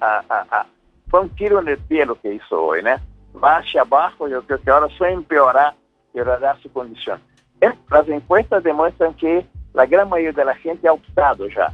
a, 0.01 0.23
a, 0.29 0.47
a 0.61 0.67
fue 1.11 1.21
un 1.21 1.29
tiro 1.31 1.61
en 1.61 1.69
el 1.69 1.79
pie 1.79 2.07
lo 2.07 2.21
que 2.21 2.35
hizo 2.35 2.63
hoy, 2.63 2.83
¿no? 2.83 2.91
Va 3.43 3.59
hacia 3.59 3.83
abajo, 3.83 4.29
yo 4.29 4.43
creo 4.43 4.61
que 4.61 4.71
ahora 4.71 4.89
solo 4.97 5.11
empeorará, 5.11 5.75
empeorará 6.09 6.57
su 6.63 6.73
condición. 6.73 7.21
Las 7.91 8.09
encuestas 8.09 8.63
demuestran 8.63 9.15
que 9.15 9.45
la 9.75 9.87
gran 9.87 10.09
mayoría 10.09 10.33
de 10.33 10.45
la 10.45 10.55
gente 10.55 10.89
ha 10.89 10.93
optado 10.93 11.47
ya. 11.49 11.73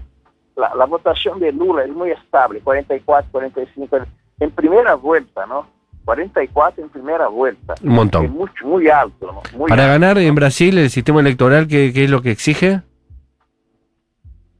La, 0.56 0.74
la 0.74 0.84
votación 0.86 1.38
de 1.38 1.52
Lula 1.52 1.84
es 1.84 1.90
muy 1.90 2.10
estable, 2.10 2.60
44, 2.60 3.30
45, 3.30 3.98
en 4.40 4.50
primera 4.50 4.94
vuelta, 4.94 5.46
¿no? 5.46 5.66
44 6.06 6.84
en 6.84 6.88
primera 6.90 7.26
vuelta. 7.28 7.74
Un 7.82 7.94
montón. 7.94 8.24
Es 8.24 8.64
muy 8.64 8.88
alto, 8.88 9.26
¿no? 9.26 9.58
Muy 9.58 9.68
Para 9.68 9.84
alto. 9.84 9.92
ganar 10.00 10.18
en 10.18 10.34
Brasil 10.34 10.78
el 10.78 10.88
sistema 10.90 11.20
electoral, 11.20 11.66
¿qué, 11.66 11.92
qué 11.92 12.04
es 12.04 12.10
lo 12.10 12.22
que 12.22 12.30
exige? 12.30 12.80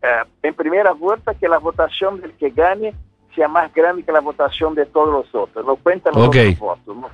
Eh, 0.02 0.24
en 0.42 0.54
primera 0.54 0.92
vuelta 0.92 1.34
que 1.34 1.48
la 1.48 1.58
votación 1.58 2.20
del 2.20 2.32
que 2.32 2.50
gane 2.50 2.94
sea 3.36 3.46
más 3.46 3.72
grande 3.72 4.02
que 4.02 4.10
la 4.10 4.20
votación 4.20 4.74
de 4.74 4.86
todos 4.86 5.08
los 5.10 5.32
otros. 5.34 5.64
No 5.64 5.76
cuentan 5.76 6.14
los 6.14 6.26
Ok. 6.28 6.36
otros 6.36 6.58
votos. 6.58 6.96
¿no? 6.96 7.10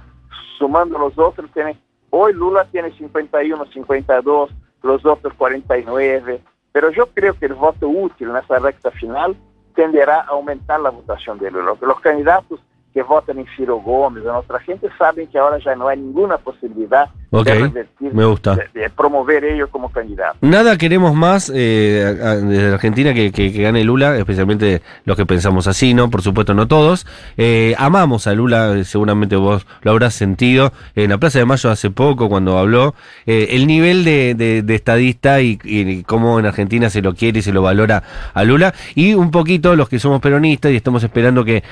Sumando 0.56 0.98
los 0.98 1.18
otros, 1.18 1.50
tiene, 1.52 1.76
hoy 2.10 2.32
Lula 2.32 2.64
tiene 2.70 2.90
51, 2.92 3.66
52, 3.66 4.50
los 4.82 5.04
otros 5.04 5.34
49, 5.34 6.40
pero 6.72 6.90
yo 6.90 7.06
creo 7.08 7.34
que 7.34 7.46
el 7.46 7.54
voto 7.54 7.88
útil 7.88 8.30
en 8.30 8.36
esa 8.36 8.58
recta 8.58 8.90
final 8.92 9.36
tenderá 9.74 10.20
a 10.20 10.28
aumentar 10.28 10.80
la 10.80 10.90
votación 10.90 11.38
de 11.38 11.50
Lula. 11.50 11.74
Los 11.80 12.00
candidatos 12.00 12.60
que 12.92 13.02
votan 13.02 13.38
en 13.38 13.46
Ciro 13.56 13.76
Gómez, 13.80 14.22
otra 14.26 14.60
gente, 14.60 14.88
saben 14.98 15.26
que 15.28 15.38
ahora 15.38 15.58
ya 15.64 15.74
no 15.74 15.88
hay 15.88 15.98
ninguna 15.98 16.36
posibilidad 16.38 17.06
de 17.30 17.54
revertir, 17.54 18.12
me 18.12 18.26
gusta. 18.26 18.56
de, 18.56 18.80
de 18.80 18.90
promover 18.90 19.44
ellos 19.44 19.70
como 19.70 19.90
candidatos. 19.90 20.36
Nada 20.42 20.76
queremos 20.76 21.14
más 21.14 21.50
eh, 21.54 22.04
a- 22.22 22.30
a- 22.32 22.36
desde 22.36 22.74
Argentina 22.74 23.14
que, 23.14 23.32
que- 23.32 23.50
que 23.52 23.62
gane 23.62 23.82
Lula, 23.84 24.18
especialmente 24.18 24.82
los 25.06 25.16
que 25.16 25.24
pensamos 25.24 25.66
así, 25.66 25.94
¿no? 25.94 26.10
Por 26.10 26.20
supuesto, 26.20 26.52
no 26.52 26.68
todos. 26.68 27.06
Eh, 27.38 27.74
amamos 27.78 28.26
a 28.26 28.34
Lula, 28.34 28.74
eh, 28.76 28.84
seguramente 28.84 29.36
vos 29.36 29.66
lo 29.80 29.92
habrás 29.92 30.12
sentido. 30.12 30.72
En 30.94 31.08
la 31.08 31.16
Plaza 31.16 31.38
de 31.38 31.46
Mayo 31.46 31.70
hace 31.70 31.90
poco, 31.90 32.28
cuando 32.28 32.58
habló, 32.58 32.94
eh, 33.24 33.48
el 33.52 33.66
nivel 33.66 34.04
de, 34.04 34.34
de- 34.34 34.62
de 34.62 34.74
estadista 34.74 35.40
y, 35.40 35.58
y 35.64 36.02
cómo 36.02 36.38
en 36.38 36.44
Argentina 36.44 36.90
se 36.90 37.00
lo 37.00 37.14
quiere 37.14 37.38
y 37.38 37.42
se 37.42 37.52
lo 37.54 37.62
valora 37.62 38.02
a 38.34 38.44
Lula. 38.44 38.74
Y 38.94 39.14
un 39.14 39.30
poquito 39.30 39.74
los 39.76 39.88
que 39.88 39.98
somos 39.98 40.20
peronistas 40.20 40.70
y 40.72 40.76
estamos 40.76 41.02
esperando 41.02 41.42
que 41.46 41.62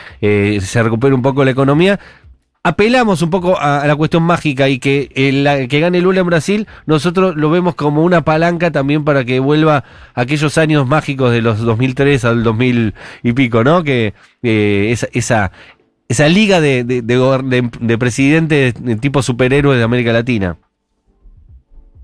se 0.63 0.83
recupere 0.83 1.10
un 1.15 1.23
poco 1.23 1.45
la 1.45 1.51
economía. 1.53 1.99
apelamos 2.63 3.23
un 3.23 3.31
poco 3.31 3.59
a, 3.59 3.87
la 3.87 3.97
cuestión 3.97 4.23
mágica 4.23 4.69
y 4.69 4.79
que 4.79 5.09
la- 5.33 5.67
que 5.67 5.81
gane 5.81 6.03
Lula 6.03 6.21
en 6.21 6.27
Brasil, 6.27 6.67
nosotros 6.85 7.35
lo 7.35 7.49
vemos 7.49 7.75
como 7.75 8.05
una 8.05 8.21
palanca 8.23 8.71
también 8.71 9.03
para 9.03 9.25
que 9.25 9.41
vuelva 9.41 9.83
aquellos 10.15 10.59
años 10.59 10.87
mágicos 10.87 11.33
de 11.33 11.41
los 11.41 11.61
2003 11.61 12.23
al 12.27 12.43
2000 12.43 12.95
y 13.23 13.33
pico, 13.33 13.65
¿no? 13.65 13.83
Que 13.83 14.13
eh, 14.43 14.89
esa, 14.91 15.07
esa, 15.15 15.53
esa 16.09 16.29
liga 16.29 16.61
de, 16.61 16.85
de, 16.85 17.01
de, 17.01 17.99
presidentes 17.99 18.75
de 18.75 18.97
tipo 18.97 19.23
superhéroes 19.23 19.79
de 19.79 19.85
América 19.85 20.13
Latina. 20.13 20.59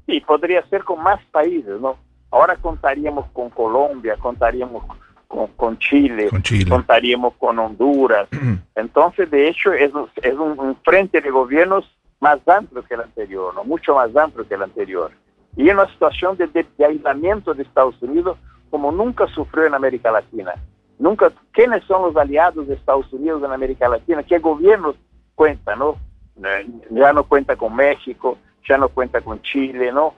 Sí, 0.07 0.21
podría 0.27 0.67
ser 0.69 0.85
con 0.85 1.03
más 1.03 1.21
países, 1.33 1.79
¿no? 1.81 1.97
Ahora 2.31 2.57
contaríamos 2.57 3.27
con 3.33 3.51
Colombia, 3.51 4.17
contaríamos 4.19 4.85
con, 5.29 5.49
con 5.57 5.79
Chile, 5.79 6.29
Con 6.29 6.43
Chile. 6.43 6.71
contaríamos 6.71 7.35
con 7.35 7.59
Honduras. 7.59 8.29
Entonces, 8.75 9.31
de 9.31 9.49
hecho, 9.49 9.73
es, 9.73 9.93
un- 9.95 10.09
es 10.23 10.35
un, 10.35 10.59
un 10.59 10.77
frente 10.85 11.21
de 11.21 11.31
gobiernos 11.31 11.85
más 12.21 12.39
amplio 12.49 12.83
que 12.85 12.95
el 12.95 13.01
anterior, 13.03 13.55
¿no? 13.55 13.65
Mucho 13.65 13.95
más 13.95 14.15
amplio 14.17 14.47
que 14.49 14.55
el 14.55 14.63
anterior. 14.63 15.11
Y 15.57 15.69
en 15.69 15.79
una 15.79 15.91
situación 15.93 16.37
de, 16.37 16.47
de- 16.49 16.67
de 16.77 16.85
aislamiento 16.85 17.55
de 17.55 17.63
Estados 17.63 18.01
Unidos 18.03 18.39
como 18.71 18.91
nunca 18.93 19.27
sufrió 19.29 19.65
en 19.67 19.75
América 19.75 20.11
Latina. 20.11 20.55
Nunca, 20.99 21.31
¿quiénes 21.53 21.85
son 21.85 22.03
los 22.03 22.17
aliados 22.17 22.67
de 22.69 22.75
Estados 22.75 23.11
Unidos 23.13 23.43
en 23.45 23.53
América 23.53 23.89
Latina? 23.89 24.23
¿Qué 24.23 24.39
gobiernos 24.39 24.97
cuentan, 25.35 25.79
no? 25.79 25.97
Eh, 26.45 26.67
Ya 26.91 27.13
no 27.13 27.25
cuenta 27.25 27.55
con 27.57 27.75
México, 27.77 28.39
ya 28.69 28.77
no 28.79 28.89
cuenta 28.89 29.21
con 29.21 29.41
Chile, 29.43 29.93
¿no? 29.93 30.15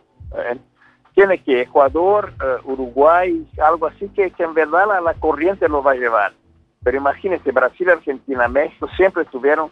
Tiene 1.19 1.39
que 1.39 1.63
Ecuador, 1.63 2.33
eh, 2.41 2.59
Uruguay, 2.63 3.45
algo 3.61 3.89
así 3.89 4.09
que, 4.11 4.31
que 4.31 4.45
en 4.45 4.55
verdad 4.55 4.87
la, 4.87 5.01
la 5.01 5.15
corriente 5.15 5.69
lo 5.69 5.83
va 5.83 5.91
a 5.91 5.97
llevar. 5.97 6.33
Pero 6.85 6.97
imagínense, 6.97 7.51
Brasil, 7.51 7.91
Argentina, 7.91 8.47
México 8.47 8.87
siempre 8.97 9.25
estuvieron, 9.25 9.69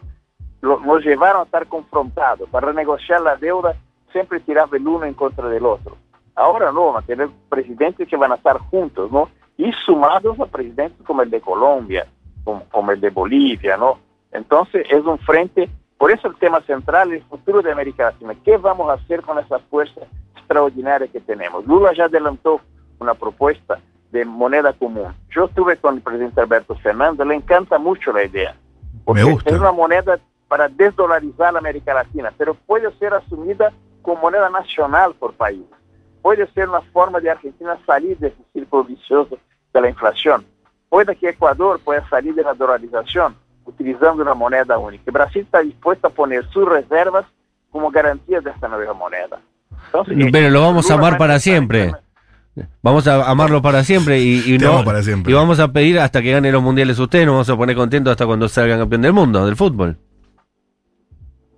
lo, 0.59 0.81
nos 0.81 1.05
llevaron 1.05 1.39
a 1.39 1.45
estar 1.45 1.65
confrontados. 1.67 2.49
Para 2.49 2.67
renegociar 2.67 3.21
la 3.21 3.37
deuda, 3.37 3.77
siempre 4.11 4.41
tiraba 4.41 4.75
el 4.75 4.85
uno 4.85 5.05
en 5.05 5.13
contra 5.13 5.47
del 5.47 5.65
otro. 5.65 5.95
Ahora 6.35 6.69
no, 6.73 6.91
van 6.91 7.01
a 7.01 7.07
tener 7.07 7.29
presidentes 7.47 8.09
que 8.09 8.17
van 8.17 8.33
a 8.33 8.35
estar 8.35 8.57
juntos, 8.57 9.09
¿no? 9.09 9.29
Y 9.55 9.71
sumados 9.85 10.37
a 10.41 10.47
presidentes 10.47 11.01
como 11.07 11.21
el 11.21 11.29
de 11.29 11.39
Colombia, 11.39 12.07
como, 12.43 12.65
como 12.65 12.91
el 12.91 12.99
de 12.99 13.09
Bolivia, 13.09 13.77
¿no? 13.77 13.99
Entonces 14.33 14.85
es 14.89 15.05
un 15.05 15.17
frente, 15.19 15.69
por 15.97 16.11
eso 16.11 16.27
el 16.27 16.35
tema 16.35 16.59
central 16.63 17.13
es 17.13 17.21
el 17.21 17.29
futuro 17.29 17.61
de 17.61 17.71
América 17.71 18.03
Latina. 18.03 18.35
¿Qué 18.43 18.57
vamos 18.57 18.89
a 18.89 18.95
hacer 18.95 19.21
con 19.21 19.39
esa 19.39 19.59
fuerza 19.59 20.01
extraordinaria 20.47 21.07
que 21.07 21.19
tenemos? 21.19 21.65
Lula 21.67 21.93
ya 21.93 22.05
adelantó 22.05 22.61
una 22.99 23.13
propuesta 23.13 23.79
de 24.11 24.23
moneda 24.23 24.71
común. 24.71 25.13
Yo 25.29 25.45
estuve 25.45 25.75
con 25.77 25.95
el 25.95 26.01
presidente 26.01 26.39
Alberto 26.39 26.75
Fernández, 26.75 27.27
le 27.27 27.35
encanta 27.35 27.77
mucho 27.77 28.13
la 28.13 28.23
idea. 28.23 28.55
Porque 29.03 29.23
Me 29.23 29.31
gusta. 29.31 29.49
Es 29.49 29.59
una 29.59 29.73
moneda 29.73 30.17
para 30.47 30.69
desdolarizar 30.69 31.51
la 31.51 31.59
América 31.59 31.93
Latina, 31.93 32.33
pero 32.37 32.53
puede 32.53 32.89
ser 32.97 33.13
asumida 33.13 33.73
como 34.01 34.21
moneda 34.21 34.49
nacional 34.49 35.13
por 35.15 35.33
país. 35.33 35.63
Puede 36.21 36.47
ser 36.53 36.69
una 36.69 36.81
forma 36.81 37.19
de 37.19 37.29
Argentina 37.29 37.77
salir 37.85 38.17
de 38.17 38.29
ese 38.29 38.37
círculo 38.53 38.85
vicioso 38.85 39.37
de 39.73 39.81
la 39.81 39.89
inflación. 39.89 40.45
Puede 40.89 41.15
que 41.17 41.29
Ecuador 41.29 41.79
pueda 41.83 42.07
salir 42.09 42.33
de 42.33 42.43
la 42.43 42.53
dolarización 42.53 43.35
utilizando 43.65 44.23
una 44.23 44.33
moneda 44.33 44.77
única. 44.77 45.11
Brasil 45.11 45.41
está 45.41 45.59
dispuesto 45.59 46.07
a 46.07 46.09
poner 46.09 46.47
sus 46.51 46.67
reservas 46.67 47.25
como 47.69 47.91
garantía 47.91 48.39
de 48.39 48.49
esta 48.49 48.69
nueva 48.69 48.93
moneda. 48.93 49.41
Entonces, 49.87 50.29
Pero 50.31 50.49
lo 50.49 50.61
vamos 50.61 50.89
a 50.91 50.95
amar 50.95 51.17
para 51.17 51.39
siempre. 51.39 51.91
Vamos 52.81 53.07
a 53.07 53.29
amarlo 53.29 53.61
para 53.61 53.83
siempre 53.83 54.19
y, 54.19 54.57
no, 54.59 54.77
amo 54.77 54.83
para 54.85 55.03
siempre. 55.03 55.31
y 55.31 55.35
vamos 55.35 55.59
a 55.59 55.71
pedir 55.71 55.99
hasta 55.99 56.23
que 56.23 56.31
gane 56.31 56.51
los 56.51 56.63
mundiales 56.63 56.97
usted, 56.97 57.23
nos 57.25 57.33
vamos 57.33 57.49
a 57.51 57.55
poner 57.55 57.75
contentos 57.75 58.09
hasta 58.11 58.25
cuando 58.25 58.47
salga 58.49 58.77
campeón 58.79 59.03
del 59.03 59.13
mundo, 59.13 59.45
del 59.45 59.55
fútbol. 59.55 59.95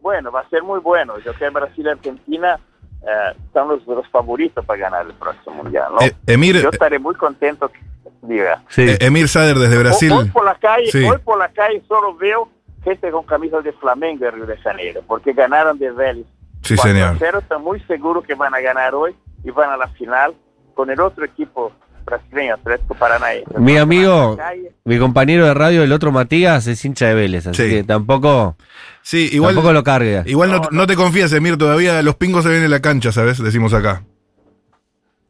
Bueno, 0.01 0.31
va 0.31 0.41
a 0.41 0.49
ser 0.49 0.63
muy 0.63 0.79
bueno. 0.79 1.17
Yo 1.19 1.33
creo 1.33 1.51
que 1.51 1.59
Brasil 1.59 1.85
y 1.85 1.89
Argentina 1.89 2.59
eh, 3.01 3.37
son 3.53 3.69
los, 3.69 3.87
los 3.87 4.07
favoritos 4.09 4.65
para 4.65 4.79
ganar 4.79 5.05
el 5.05 5.13
próximo 5.13 5.63
mundial. 5.63 5.91
¿no? 5.93 6.05
Eh, 6.05 6.13
Emir, 6.27 6.61
Yo 6.61 6.69
estaré 6.69 6.99
muy 6.99 7.15
contento 7.15 7.69
que 7.69 7.79
diga. 8.23 8.63
Sí. 8.69 8.81
eh, 8.83 8.97
Emir 9.01 9.27
Sader 9.29 9.57
desde 9.57 9.77
Brasil. 9.77 10.11
Hoy 10.11 10.29
por 10.29 10.43
la 10.45 10.55
calle, 10.55 10.87
Sí. 10.91 11.03
hoy 11.05 11.17
por 11.23 11.37
la 11.37 11.49
calle 11.49 11.81
solo 11.87 12.15
veo 12.15 12.49
gente 12.83 13.11
con 13.11 13.23
camisas 13.23 13.63
de 13.63 13.71
Flamengo 13.73 14.25
de 14.25 14.31
Río 14.31 14.45
de 14.45 14.57
Janeiro, 14.57 15.01
porque 15.07 15.33
ganaron 15.33 15.77
de 15.77 15.91
Vélez. 15.91 16.25
Sí, 16.69 16.75
4 16.75 16.91
a 16.91 16.93
señor. 16.93 17.15
0, 17.19 17.39
están 17.39 17.61
muy 17.63 17.79
seguros 17.81 18.23
que 18.25 18.35
van 18.35 18.53
a 18.55 18.59
ganar 18.61 18.95
hoy 18.95 19.15
y 19.43 19.51
van 19.51 19.69
a 19.71 19.77
la 19.77 19.87
final 19.89 20.33
con 20.73 20.89
el 20.89 20.99
otro 21.01 21.25
equipo 21.25 21.71
brasileño, 22.05 22.55
Atlético 22.55 22.95
Paranaense. 22.95 23.59
Mi 23.59 23.77
amigo, 23.77 24.37
mi 24.83 24.97
compañero 24.97 25.45
de 25.45 25.53
radio, 25.53 25.83
el 25.83 25.91
otro 25.91 26.11
Matías, 26.11 26.65
es 26.67 26.83
hincha 26.83 27.07
de 27.07 27.13
Vélez, 27.13 27.45
así 27.47 27.61
Sí. 27.63 27.69
que 27.69 27.83
tampoco, 27.83 28.55
Sí, 29.01 29.29
igual, 29.31 29.53
tampoco 29.53 29.73
lo 29.73 29.83
cargue. 29.83 30.23
igual 30.25 30.49
no, 30.51 30.57
No, 30.59 30.67
no 30.71 30.87
te 30.87 30.95
confías, 30.95 31.31
Emir, 31.33 31.57
todavía 31.57 32.01
los 32.01 32.15
pingos 32.15 32.43
se 32.43 32.49
ven 32.49 32.63
en 32.63 32.71
la 32.71 32.79
cancha, 32.79 33.11
¿sabes? 33.11 33.41
Decimos 33.43 33.73
acá. 33.73 34.03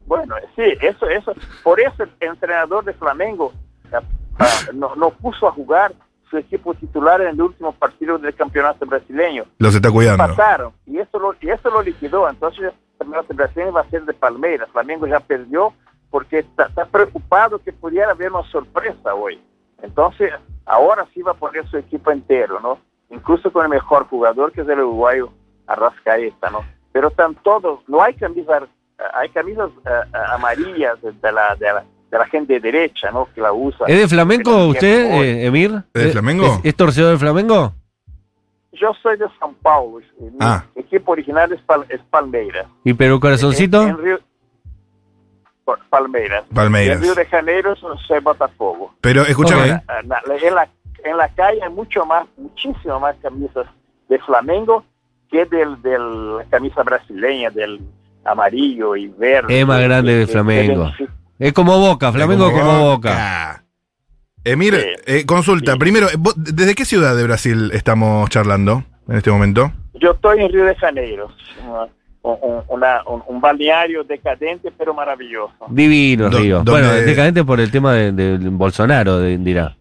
Bueno, 0.05 0.35
sí, 0.55 0.63
eso, 0.81 1.07
eso. 1.09 1.33
Por 1.63 1.79
eso 1.79 2.03
el 2.03 2.09
entrenador 2.21 2.83
de 2.85 2.93
Flamengo 2.93 3.53
ah, 3.93 4.01
ah, 4.39 4.47
no, 4.73 4.95
no 4.95 5.11
puso 5.11 5.47
a 5.47 5.51
jugar 5.51 5.93
su 6.29 6.37
equipo 6.37 6.73
titular 6.73 7.21
en 7.21 7.29
el 7.29 7.41
último 7.41 7.71
partido 7.73 8.17
del 8.17 8.33
campeonato 8.35 8.85
brasileño. 8.85 9.45
Los 9.57 9.75
está 9.75 9.91
cuidando. 9.91 10.23
Empataron 10.23 10.73
y 10.85 10.99
eso 10.99 11.19
lo, 11.19 11.33
y 11.39 11.49
eso 11.49 11.69
lo 11.69 11.81
liquidó. 11.81 12.29
Entonces 12.29 12.65
el 12.65 12.73
campeonato 12.97 13.33
brasileño 13.33 13.73
va 13.73 13.81
a 13.81 13.89
ser 13.89 14.03
de 14.03 14.13
Palmeiras. 14.13 14.69
Flamengo 14.71 15.07
ya 15.07 15.19
perdió 15.19 15.73
porque 16.09 16.39
está, 16.39 16.67
está 16.67 16.85
preocupado 16.85 17.59
que 17.59 17.73
pudiera 17.73 18.11
haber 18.11 18.31
una 18.31 18.43
sorpresa 18.49 19.13
hoy. 19.13 19.41
Entonces 19.81 20.31
ahora 20.65 21.07
sí 21.13 21.21
va 21.21 21.31
a 21.31 21.35
poner 21.35 21.67
su 21.69 21.77
equipo 21.77 22.11
entero, 22.11 22.59
¿no? 22.59 22.79
Incluso 23.09 23.51
con 23.51 23.63
el 23.63 23.69
mejor 23.69 24.07
jugador 24.07 24.51
que 24.51 24.61
es 24.61 24.69
el 24.69 24.79
uruguayo 24.79 25.31
Arrascaeta, 25.67 26.49
¿no? 26.49 26.61
Pero 26.91 27.09
están 27.09 27.35
todos, 27.35 27.79
no 27.87 28.01
hay 28.01 28.13
camisas, 28.15 28.63
hay 29.13 29.29
camisas 29.29 29.69
eh, 29.85 30.17
amarillas 30.29 30.97
de 31.01 31.31
la, 31.31 31.55
de 31.55 31.73
la 31.73 31.85
de 32.09 32.17
la 32.17 32.25
gente 32.27 32.53
de 32.53 32.59
derecha, 32.59 33.11
¿no? 33.11 33.27
Que 33.33 33.41
la 33.41 33.53
usa. 33.53 33.85
¿Es 33.87 33.97
de 33.99 34.07
Flamengo 34.07 34.51
Pero 34.51 34.65
usted, 34.67 35.11
eh, 35.21 35.45
Emir? 35.45 35.71
¿Es 35.93 36.01
de 36.01 36.05
¿Es- 36.07 36.11
Flamengo? 36.13 36.45
¿Es, 36.45 36.59
es 36.65 36.75
torcedor 36.75 37.09
del 37.11 37.19
Flamengo? 37.19 37.73
Yo 38.73 38.91
soy 39.01 39.17
de 39.17 39.25
São 39.39 39.53
Paulo. 39.61 39.99
Mi 40.19 40.29
Ah. 40.39 40.63
equipo 40.75 41.11
original 41.11 41.51
es, 41.51 41.59
Pal- 41.61 41.85
es 41.89 41.99
Palmeiras. 42.09 42.65
¿Y 42.83 42.93
Perú 42.93 43.19
Corazoncito? 43.19 43.81
En, 43.83 43.89
en 43.89 43.97
Río- 43.97 44.19
Palmeiras. 45.89 46.43
Palmeiras. 46.53 46.97
En 46.97 47.03
Río 47.03 47.15
de 47.15 47.25
Janeiro 47.25 47.75
soy 47.75 48.19
Botafogo. 48.21 48.93
Pero 49.01 49.21
escúchame. 49.23 49.81
Ah, 49.87 49.99
En 49.99 50.09
la, 50.55 50.67
en 51.03 51.17
la 51.17 51.27
calle 51.29 51.61
hay 51.63 51.69
mucho 51.71 52.05
más, 52.05 52.25
muchísimo 52.37 52.99
más 52.99 53.15
camisas 53.21 53.67
de 54.07 54.17
Flamengo 54.19 54.83
que 55.29 55.45
del, 55.45 55.79
del 55.83 56.37
la 56.37 56.43
camisa 56.45 56.81
brasileña, 56.83 57.51
del 57.51 57.79
amarillo 58.25 58.95
y 58.95 59.07
verde. 59.09 59.59
Es 59.61 59.67
más 59.67 59.81
grande 59.81 60.13
de 60.15 60.25
Que- 60.25 60.31
Flamengo. 60.31 60.91
que- 60.97 61.07
Es 61.39 61.53
como 61.53 61.79
Boca, 61.79 62.11
Flamengo 62.11 62.47
es 62.47 62.53
como 62.53 62.79
Boca. 62.79 62.93
Boca. 63.09 63.63
Sí. 64.79 64.85
eh, 65.07 65.25
consulta. 65.25 65.73
Sí. 65.73 65.79
Primero, 65.79 66.07
¿vos- 66.19 66.35
¿desde 66.37 66.75
qué 66.75 66.85
ciudad 66.85 67.15
de 67.15 67.23
Brasil 67.23 67.71
estamos 67.73 68.29
charlando 68.29 68.83
en 69.07 69.15
este 69.17 69.31
momento? 69.31 69.71
Yo 69.95 70.11
estoy 70.11 70.39
en 70.41 70.51
Río 70.51 70.65
de 70.65 70.75
Janeiro, 70.75 71.29
una- 71.67 71.87
un, 72.21 72.61
una- 72.67 73.01
un- 73.07 73.23
un 73.27 73.41
balneario 73.41 74.03
decadente 74.03 74.71
pero 74.77 74.93
maravilloso. 74.93 75.53
Divino 75.69 76.29
Do- 76.29 76.37
Río. 76.39 76.55
donde- 76.57 76.71
Bueno, 76.71 76.91
decadente 76.93 77.43
por 77.43 77.59
el 77.59 77.71
tema 77.71 77.93
de, 77.93 78.11
de 78.11 78.37
Bolsonaro, 78.49 79.19
de- 79.19 79.37
dirá. 79.37 79.75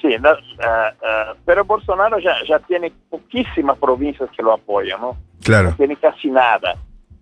Sí, 0.00 0.08
no, 0.20 0.30
ah, 0.64 0.92
ah, 1.04 1.34
pero 1.46 1.64
Bolsonaro 1.64 2.18
ya, 2.18 2.32
ya 2.48 2.58
tiene 2.60 2.92
poquísimas 3.08 3.78
provincias 3.78 4.28
que 4.36 4.42
lo 4.42 4.52
apoyan, 4.54 5.00
¿no? 5.00 5.16
Claro. 5.44 5.70
No 5.70 5.76
tiene 5.76 5.96
casi 5.96 6.28
nada. 6.28 6.74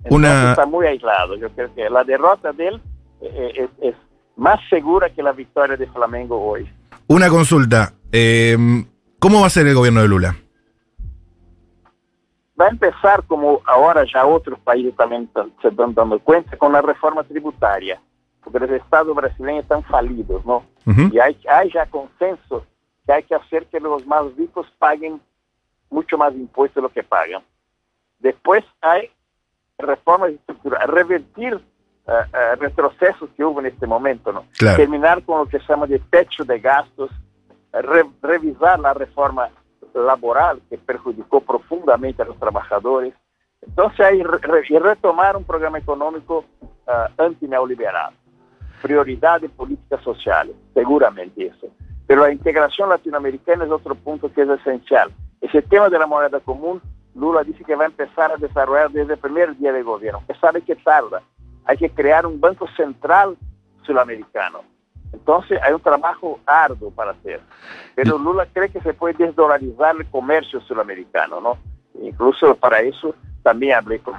Entonces 0.04 0.16
Una- 0.30 0.50
está 0.50 0.66
muy 0.66 0.86
aislado. 0.86 1.36
Yo 1.36 1.50
creo 1.50 1.74
que 1.74 1.88
la 1.90 2.04
derrota 2.04 2.52
de 2.52 2.68
él 2.68 2.82
eh, 3.20 3.52
es, 3.56 3.70
es 3.82 3.94
más 4.36 4.58
segura 4.70 5.10
que 5.10 5.22
la 5.22 5.32
victoria 5.32 5.76
de 5.76 5.86
Flamengo 5.88 6.40
hoy. 6.42 6.70
Una 7.06 7.28
consulta. 7.28 7.92
eh, 8.12 8.56
¿Cómo 9.18 9.40
va 9.40 9.46
a 9.48 9.50
ser 9.50 9.66
el 9.66 9.74
gobierno 9.74 10.00
de 10.00 10.08
Lula? 10.08 10.36
Va 12.58 12.66
a 12.66 12.70
empezar, 12.70 13.22
como 13.26 13.60
ahora 13.66 14.04
ya 14.10 14.26
otros 14.26 14.58
países 14.60 14.94
también 14.96 15.28
se 15.62 15.68
están 15.68 15.94
dando 15.94 16.18
cuenta, 16.20 16.56
con 16.58 16.72
la 16.72 16.82
reforma 16.82 17.22
tributaria, 17.24 18.00
porque 18.44 18.58
los 18.60 18.70
estados 18.70 19.14
brasileños 19.16 19.62
están 19.62 19.82
falidos, 19.84 20.44
¿no? 20.44 20.64
Ujú. 20.86 21.08
Y 21.12 21.18
hay, 21.18 21.38
hay 21.48 21.70
ya 21.72 21.86
consenso 21.86 22.64
que 23.06 23.12
hay 23.12 23.22
que 23.22 23.34
hacer 23.34 23.66
que 23.66 23.80
los 23.80 24.06
más 24.06 24.24
ricos 24.36 24.66
paguen 24.78 25.20
mucho 25.88 26.18
más 26.18 26.34
impuestos 26.34 26.76
de 26.76 26.82
lo 26.82 26.92
que 26.92 27.02
pagan. 27.02 27.42
Después 28.18 28.62
hay 28.82 29.10
reformas 29.80 30.30
estructurales, 30.30 30.88
revertir 30.90 31.54
eh, 32.06 32.12
eh, 32.32 32.56
retrocesos 32.56 33.28
que 33.36 33.44
hubo 33.44 33.60
en 33.60 33.66
este 33.66 33.86
momento, 33.86 34.32
¿no? 34.32 34.44
Claro. 34.58 34.76
terminar 34.76 35.22
con 35.24 35.38
lo 35.40 35.46
que 35.46 35.58
se 35.60 35.66
llama 35.66 35.86
de 35.86 35.98
techo 35.98 36.44
de 36.44 36.58
gastos, 36.60 37.10
re- 37.72 38.04
revisar 38.22 38.80
la 38.80 38.94
reforma 38.94 39.48
laboral 39.94 40.60
que 40.68 40.78
perjudicó 40.78 41.40
profundamente 41.40 42.22
a 42.22 42.24
los 42.26 42.38
trabajadores. 42.38 43.14
Entonces 43.62 44.00
hay 44.00 44.22
re- 44.22 44.40
y 44.68 44.78
retomar 44.78 45.36
un 45.36 45.44
programa 45.44 45.78
económico 45.78 46.44
eh, 46.60 46.92
antineoliberal 47.18 48.14
prioridad 48.82 49.40
de 49.42 49.48
políticas 49.50 50.02
sociales, 50.02 50.56
seguramente 50.72 51.46
eso. 51.46 51.66
Pero 52.06 52.22
la 52.22 52.32
integración 52.32 52.88
latinoamericana 52.88 53.64
es 53.66 53.70
otro 53.70 53.94
punto 53.94 54.32
que 54.32 54.40
es 54.40 54.48
esencial. 54.48 55.12
Ese 55.40 55.60
tema 55.60 55.90
de 55.90 55.98
la 55.98 56.06
moneda 56.06 56.40
común, 56.40 56.80
Lula 57.14 57.42
dice 57.42 57.64
que 57.64 57.74
va 57.74 57.84
a 57.84 57.88
empezar 57.88 58.32
a 58.32 58.36
desarrollar 58.36 58.90
desde 58.90 59.14
el 59.14 59.18
primer 59.18 59.56
día 59.56 59.72
de 59.72 59.82
gobierno, 59.82 60.22
que 60.26 60.34
sabe 60.34 60.62
que 60.62 60.76
tarda. 60.76 61.22
Hay 61.64 61.76
que 61.76 61.90
crear 61.90 62.26
un 62.26 62.40
banco 62.40 62.66
central 62.76 63.36
sudamericano. 63.82 64.60
Entonces 65.12 65.60
hay 65.62 65.72
un 65.72 65.80
trabajo 65.80 66.38
arduo 66.46 66.90
para 66.90 67.12
hacer. 67.12 67.40
Pero 67.94 68.18
Lula 68.18 68.46
cree 68.52 68.68
que 68.68 68.80
se 68.80 68.94
puede 68.94 69.14
desdolarizar 69.14 69.96
el 69.96 70.06
comercio 70.06 70.60
sudamericano, 70.60 71.40
¿no? 71.40 71.58
Incluso 72.00 72.54
para 72.54 72.80
eso 72.80 73.14
también 73.42 73.74
hablé 73.74 73.98
con, 73.98 74.14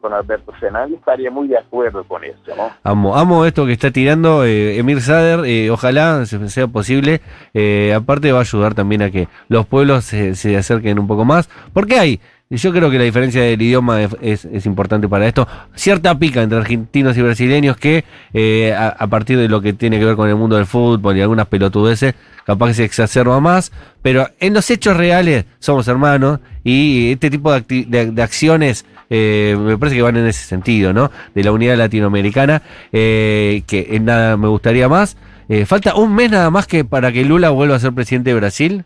con 0.00 0.12
Alberto 0.12 0.52
Fernández, 0.58 0.98
estaría 0.98 1.30
muy 1.30 1.48
de 1.48 1.58
acuerdo 1.58 2.04
con 2.04 2.24
eso, 2.24 2.38
¿no? 2.56 2.70
Amo, 2.82 3.16
amo 3.16 3.44
esto 3.44 3.66
que 3.66 3.72
está 3.72 3.90
tirando 3.90 4.44
eh, 4.44 4.78
Emir 4.78 5.00
Sader, 5.00 5.44
eh, 5.44 5.70
ojalá 5.70 6.24
se- 6.26 6.48
sea 6.48 6.66
posible. 6.66 7.20
Eh, 7.54 7.92
aparte 7.94 8.32
va 8.32 8.38
a 8.38 8.42
ayudar 8.42 8.74
también 8.74 9.02
a 9.02 9.10
que 9.10 9.28
los 9.48 9.66
pueblos 9.66 10.04
se, 10.04 10.34
se 10.34 10.56
acerquen 10.56 10.98
un 10.98 11.06
poco 11.06 11.24
más. 11.24 11.48
Porque 11.72 11.98
hay, 11.98 12.20
yo 12.56 12.72
creo 12.72 12.90
que 12.90 12.98
la 12.98 13.04
diferencia 13.04 13.42
del 13.42 13.62
idioma 13.62 14.02
es, 14.02 14.44
importante 14.66 15.08
para 15.08 15.26
esto, 15.28 15.46
cierta 15.76 16.18
pica 16.18 16.42
entre 16.42 16.58
argentinos 16.58 17.16
y 17.16 17.22
brasileños 17.22 17.76
que 17.76 18.04
eh, 18.32 18.74
a, 18.74 19.06
partir 19.06 19.38
de 19.38 19.48
lo 19.48 19.60
que 19.60 19.72
tiene 19.72 20.00
que 20.00 20.04
ver 20.04 20.16
con 20.16 20.28
el 20.28 20.34
mundo 20.34 20.56
del 20.56 20.66
fútbol 20.66 21.16
y 21.16 21.20
algunas 21.20 21.46
pelotudeces, 21.46 22.14
capaz 22.44 22.68
que 22.68 22.74
se 22.74 22.84
exacerba 22.84 23.38
más. 23.38 23.70
Pero 24.02 24.28
en 24.40 24.54
los 24.54 24.68
hechos 24.70 24.96
reales 24.96 25.44
somos 25.60 25.86
hermanos 25.86 26.40
y 26.64 27.12
este 27.12 27.30
tipo 27.30 27.52
de, 27.52 27.84
de- 27.86 28.10
de 28.10 28.22
acciones 28.22 28.84
eh, 29.10 29.56
me 29.58 29.78
parece 29.78 29.96
que 29.96 30.02
van 30.02 30.16
en 30.16 30.26
ese 30.26 30.44
sentido, 30.44 30.92
¿no? 30.92 31.10
De 31.34 31.44
la 31.44 31.52
unidad 31.52 31.76
latinoamericana, 31.76 32.62
eh, 32.92 33.62
que 33.66 33.88
en 33.90 34.06
nada 34.06 34.36
me 34.36 34.48
gustaría 34.48 34.88
más. 34.88 35.16
Eh, 35.48 35.66
falta 35.66 35.94
un 35.96 36.14
mes 36.14 36.30
nada 36.30 36.50
más 36.50 36.66
que 36.66 36.84
para 36.84 37.12
que 37.12 37.24
Lula 37.24 37.50
vuelva 37.50 37.76
a 37.76 37.80
ser 37.80 37.92
presidente 37.92 38.30
de 38.30 38.36
Brasil. 38.36 38.84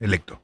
Electo. 0.00 0.42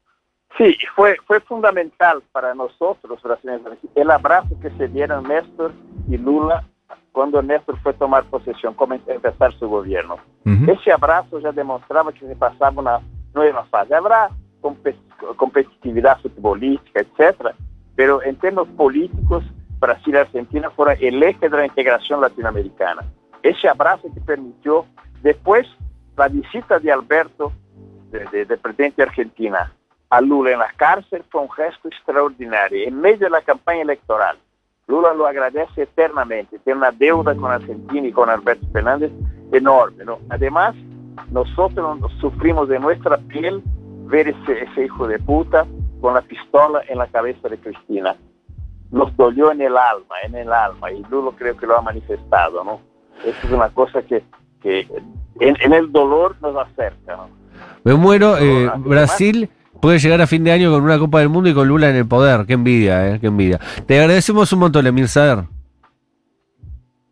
Sí, 0.57 0.77
fue, 0.95 1.17
fue 1.27 1.41
fundamental 1.41 2.23
para 2.33 2.55
nosotros, 2.55 3.21
brasileños, 3.23 3.77
el 3.95 4.11
abrazo 4.11 4.49
que 4.61 4.71
se 4.71 4.87
dieron 4.89 5.25
Néstor 5.25 5.73
y 6.09 6.17
Lula 6.17 6.65
cuando 7.13 7.43
Néstor 7.43 7.79
fue 7.81 7.93
a 7.93 7.97
tomar 7.97 8.25
posesión, 8.25 8.75
empezar 9.07 9.53
su 9.55 9.69
gobierno. 9.69 10.17
Ujú. 10.45 10.71
Ese 10.73 10.93
abrazo 10.93 11.39
ya 11.41 11.53
demostraba 11.53 12.13
que 12.13 12.27
se 12.27 12.37
pasaba 12.37 12.81
una 12.81 13.01
nueva 13.35 13.65
fase. 13.65 13.95
Habrá 13.95 14.31
compe- 14.61 14.97
competitividad 15.37 16.21
futbolística, 16.21 17.01
etcétera, 17.01 17.55
pero 17.97 18.23
en 18.23 18.37
términos 18.37 18.69
políticos, 18.77 19.45
Brasil 19.79 20.15
y 20.15 20.19
Argentina 20.19 20.71
fueron 20.71 20.97
el 21.01 21.23
eje 21.23 21.49
de 21.49 21.57
la 21.57 21.67
integración 21.67 22.21
latinoamericana. 22.21 23.03
Ese 23.43 23.69
abrazo 23.69 24.09
que 24.15 24.21
permitió, 24.21 24.87
después, 25.23 25.67
la 26.17 26.29
visita 26.29 26.79
de 26.79 26.93
Alberto, 26.93 27.53
de, 28.11 28.25
de- 28.27 28.45
de 28.45 28.57
presidente 28.57 29.03
de 29.03 29.09
Argentina, 29.09 29.73
a 30.17 30.21
Lula 30.21 30.53
en 30.53 30.59
la 30.61 30.73
cárcel 30.77 31.25
fue 31.31 31.41
un 31.43 31.51
gesto 31.51 31.89
extraordinario, 31.89 32.87
en 32.87 33.01
medio 33.01 33.19
de 33.27 33.31
la 33.31 33.41
campaña 33.43 33.83
electoral. 33.83 34.37
Lula 34.87 35.13
lo 35.15 35.27
agradece 35.27 35.83
eternamente, 35.83 36.59
tiene 36.61 36.79
una 36.79 36.91
deuda 36.93 37.35
con 37.35 37.51
Argentina 37.51 38.07
y 38.07 38.13
con 38.13 38.29
Alberto 38.29 38.67
Fernández 38.73 39.11
enorme. 39.53 40.05
¿no? 40.05 40.19
Además, 40.29 40.75
nosotros 41.31 41.99
nos 42.01 42.13
sufrimos 42.21 42.69
de 42.69 42.79
nuestra 42.79 43.17
piel 43.17 43.63
ver 44.07 44.29
ese, 44.29 44.65
ese 44.65 44.85
hijo 44.85 45.07
de 45.09 45.19
puta 45.19 45.67
con 46.01 46.15
la 46.15 46.21
pistola 46.23 46.83
en 46.89 46.99
la 46.99 47.07
cabeza 47.07 47.49
de 47.49 47.59
Cristina. 47.59 48.15
Nos 48.91 49.17
dolió 49.17 49.51
en 49.51 49.63
el 49.63 49.77
alma, 49.77 50.15
en 50.25 50.35
el 50.37 50.53
alma, 50.53 50.93
y 50.93 51.03
Lula 51.11 51.33
creo 51.37 51.57
que 51.57 51.67
lo 51.67 51.79
ha 51.79 51.83
manifestado. 51.83 52.63
¿no? 52.63 52.81
Eso 53.25 53.39
es 53.47 53.51
una 53.53 53.71
cosa 53.71 54.03
que, 54.03 54.23
que 54.63 54.87
en, 55.41 55.57
en 55.61 55.73
el 55.73 55.91
dolor 55.91 56.37
nos 56.43 56.55
acerca. 56.57 57.17
¿no? 57.17 57.29
Me 57.83 57.95
muero, 57.95 58.37
eh, 58.37 58.69
Además- 58.69 58.85
Brasil 58.85 59.51
puede 59.85 59.99
llegar 59.99 60.23
a 60.23 60.27
fin 60.27 60.43
de 60.43 60.51
año 60.51 60.71
con 60.71 60.83
una 60.83 60.99
Copa 60.99 61.19
del 61.19 61.29
Mundo 61.29 61.51
y 61.51 61.53
con 61.53 61.69
Lula 61.69 61.91
en 61.91 61.97
el 61.97 62.09
poder. 62.09 62.47
Qué 62.47 62.55
envidia, 62.55 63.07
eh, 63.07 63.21
qué 63.21 63.27
envidia. 63.27 63.61
Te 63.87 64.01
agradecemos 64.01 64.51
un 64.55 64.61
montón, 64.61 64.87
Emir 64.87 65.09
Sader. 65.09 65.45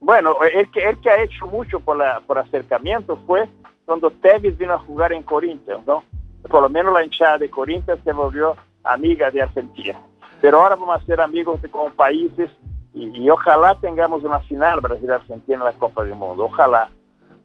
Bueno, 0.01 0.37
el 0.43 0.71
que, 0.71 0.89
el 0.89 0.99
que 1.03 1.11
ha 1.11 1.23
hecho 1.23 1.47
mucho 1.49 1.81
por, 1.81 1.99
la, 1.99 2.23
por 2.27 2.39
acercamiento 2.39 3.19
fue 3.27 3.47
cuando 3.85 4.11
Tevez 4.11 4.57
vino 4.57 4.73
a 4.73 4.79
jugar 4.79 5.13
en 5.13 5.23
Corinthians, 5.23 5.87
¿no? 5.87 6.03
Por 6.49 6.63
lo 6.63 6.71
menos 6.71 6.95
la 6.95 7.05
hinchada 7.05 7.37
de 7.37 7.51
Corinthians 7.51 8.01
se 8.05 8.13
volvió 8.15 8.57
amiga 8.85 9.31
de 9.31 9.43
Argentina. 9.43 10.01
Pero 10.41 10.63
ahora 10.63 10.75
vamos 10.75 10.97
a 10.97 11.05
ser 11.05 11.21
amigos 11.21 11.61
de 11.61 11.69
con 11.69 11.93
países 11.93 12.49
y, 12.95 13.23
y 13.23 13.29
ojalá 13.29 13.77
tengamos 13.83 14.25
una 14.25 14.41
final 14.41 14.81
Brasil-Argentina 14.81 15.59
en 15.59 15.65
la 15.65 15.73
Copa 15.73 16.05
del 16.05 16.15
Mundo. 16.15 16.45
Ojalá. 16.47 16.89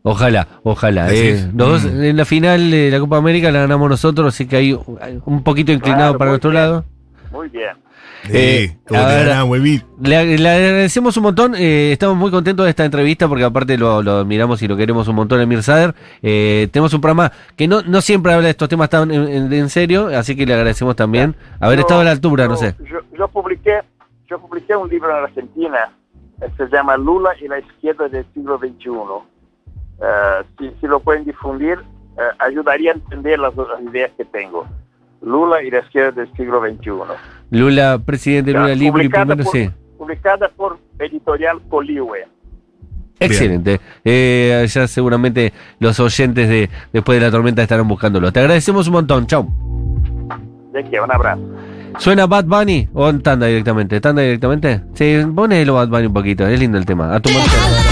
Ojalá, 0.08 0.48
ojalá. 0.64 1.14
Eh. 1.14 1.50
Los 1.56 1.84
dos, 1.84 1.92
mm. 1.92 2.04
en 2.04 2.18
la 2.18 2.26
final 2.26 2.72
de 2.72 2.90
la 2.92 3.00
Copa 3.00 3.18
América 3.18 3.52
la 3.52 3.60
ganamos 3.60 3.90
nosotros, 3.90 4.34
así 4.34 4.48
que 4.48 4.56
hay 4.58 4.74
un- 4.74 5.44
poquito 5.44 5.72
inclinado 5.72 6.12
Claro, 6.14 6.18
para 6.18 6.32
nuestro 6.32 6.52
bien. 6.52 6.62
lado. 6.64 6.86
Muy 7.32 7.50
bien. 7.50 7.76
Sí, 8.24 8.32
Eh, 8.34 8.78
te 8.86 8.98
ahora-. 8.98 9.46
Le, 10.02 10.38
le 10.38 10.50
agradecemos 10.50 11.16
un 11.18 11.24
montón, 11.24 11.56
eh, 11.56 11.92
estamos 11.92 12.18
muy 12.18 12.32
contentos 12.32 12.66
de 12.66 12.72
esta 12.72 12.84
entrevista 12.84 13.28
porque 13.28 13.44
aparte 13.44 13.78
lo, 13.78 14.02
lo 14.02 14.18
admiramos 14.20 14.62
y 14.62 14.68
lo 14.68 14.76
queremos 14.76 15.08
un 15.08 15.16
montón, 15.16 15.40
Emir 15.40 15.62
Sader. 15.62 15.94
Eh, 16.22 16.68
tenemos 16.72 16.94
un 16.94 17.00
programa 17.02 17.32
que 17.56 17.68
no, 17.68 17.84
no 17.84 18.02
siempre 18.02 18.34
habla 18.34 18.46
de 18.46 18.52
estos 18.52 18.70
temas 18.70 18.90
tan 18.90 19.12
en, 19.12 19.28
en- 19.28 19.54
en 19.54 19.70
serio, 19.70 20.08
así 20.08 20.36
que 20.36 20.46
le 20.46 20.54
agradecemos 20.56 20.96
también 20.96 21.36
haber 21.60 21.78
Yo- 21.78 21.82
estado 21.82 22.02
a 22.02 22.04
la 22.06 22.12
altura, 22.12 22.48
no 22.48 22.56
yo- 22.56 22.58
sé. 22.60 22.76
Yo, 22.90 22.98
yo 23.18 23.28
publiqué, 23.28 23.82
yo 24.30 24.40
publiqué 24.40 24.76
un 24.76 24.90
libro 24.90 25.10
en 25.16 25.24
Argentina, 25.26 25.92
se 26.58 26.68
llama 26.70 26.98
Lula 26.98 27.30
y 27.42 27.48
la 27.48 27.60
izquierda 27.60 28.08
del 28.10 28.26
siglo 28.34 28.58
XXI. 28.58 28.90
Eh, 30.02 30.44
si, 30.58 30.72
si 30.80 30.88
lo 30.88 31.00
pueden 31.00 31.26
difundir, 31.26 31.80
eh, 32.18 32.22
ayudaría 32.40 32.92
a 32.92 32.96
entender 32.96 33.40
las, 33.40 33.56
las 33.56 33.82
ideas 33.82 34.12
que 34.18 34.26
tengo. 34.26 34.68
Lula 35.22 35.64
y 35.64 35.72
la 35.72 35.80
izquierda 35.80 36.12
del 36.12 36.32
siglo 36.34 36.62
XXI. 36.62 36.92
Lula, 37.52 38.00
presidente 38.04 38.54
Ya, 38.54 38.60
Lula 38.60 38.76
Libre, 38.76 38.92
publicada, 39.04 39.26
primero 39.26 39.44
por, 39.44 39.54
sí. 39.54 39.70
publicada 39.98 40.50
por 40.50 40.78
Editorial 41.00 41.62
Colihue. 41.70 42.28
Excelente. 43.20 43.82
Eh, 44.06 44.66
ya 44.70 44.88
seguramente 44.88 45.52
los 45.80 46.00
oyentes 46.00 46.48
de 46.48 46.70
Después 46.94 47.20
de 47.20 47.26
la 47.26 47.32
Tormenta 47.32 47.64
estarán 47.64 47.88
buscándolo. 47.88 48.32
Te 48.32 48.42
agradecemos 48.42 48.88
un 48.88 48.94
montón, 48.94 49.26
chau. 49.26 49.48
De 50.72 50.84
que 50.84 51.00
un 51.00 51.12
abrazo. 51.12 51.42
¿Suena 51.98 52.28
Bad 52.28 52.46
Bunny 52.46 52.88
o 52.94 53.10
en 53.10 53.24
tanda 53.24 53.48
directamente? 53.48 54.00
¿Tanda 54.00 54.22
directamente? 54.22 54.82
Sí, 54.94 55.20
ponelo 55.34 55.74
Bad 55.74 55.88
Bunny 55.88 56.06
un 56.06 56.14
poquito, 56.14 56.46
es 56.46 56.60
lindo 56.60 56.78
el 56.78 56.86
tema. 56.86 57.16
A 57.16 57.20
tu 57.20 57.32
marcha. 57.32 57.87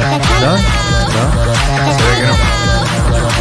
¿No? 0.00 0.56
¿No? 0.56 1.92
Se 1.92 2.04
ve 2.04 2.16
que 2.16 2.26
no. 2.26 2.59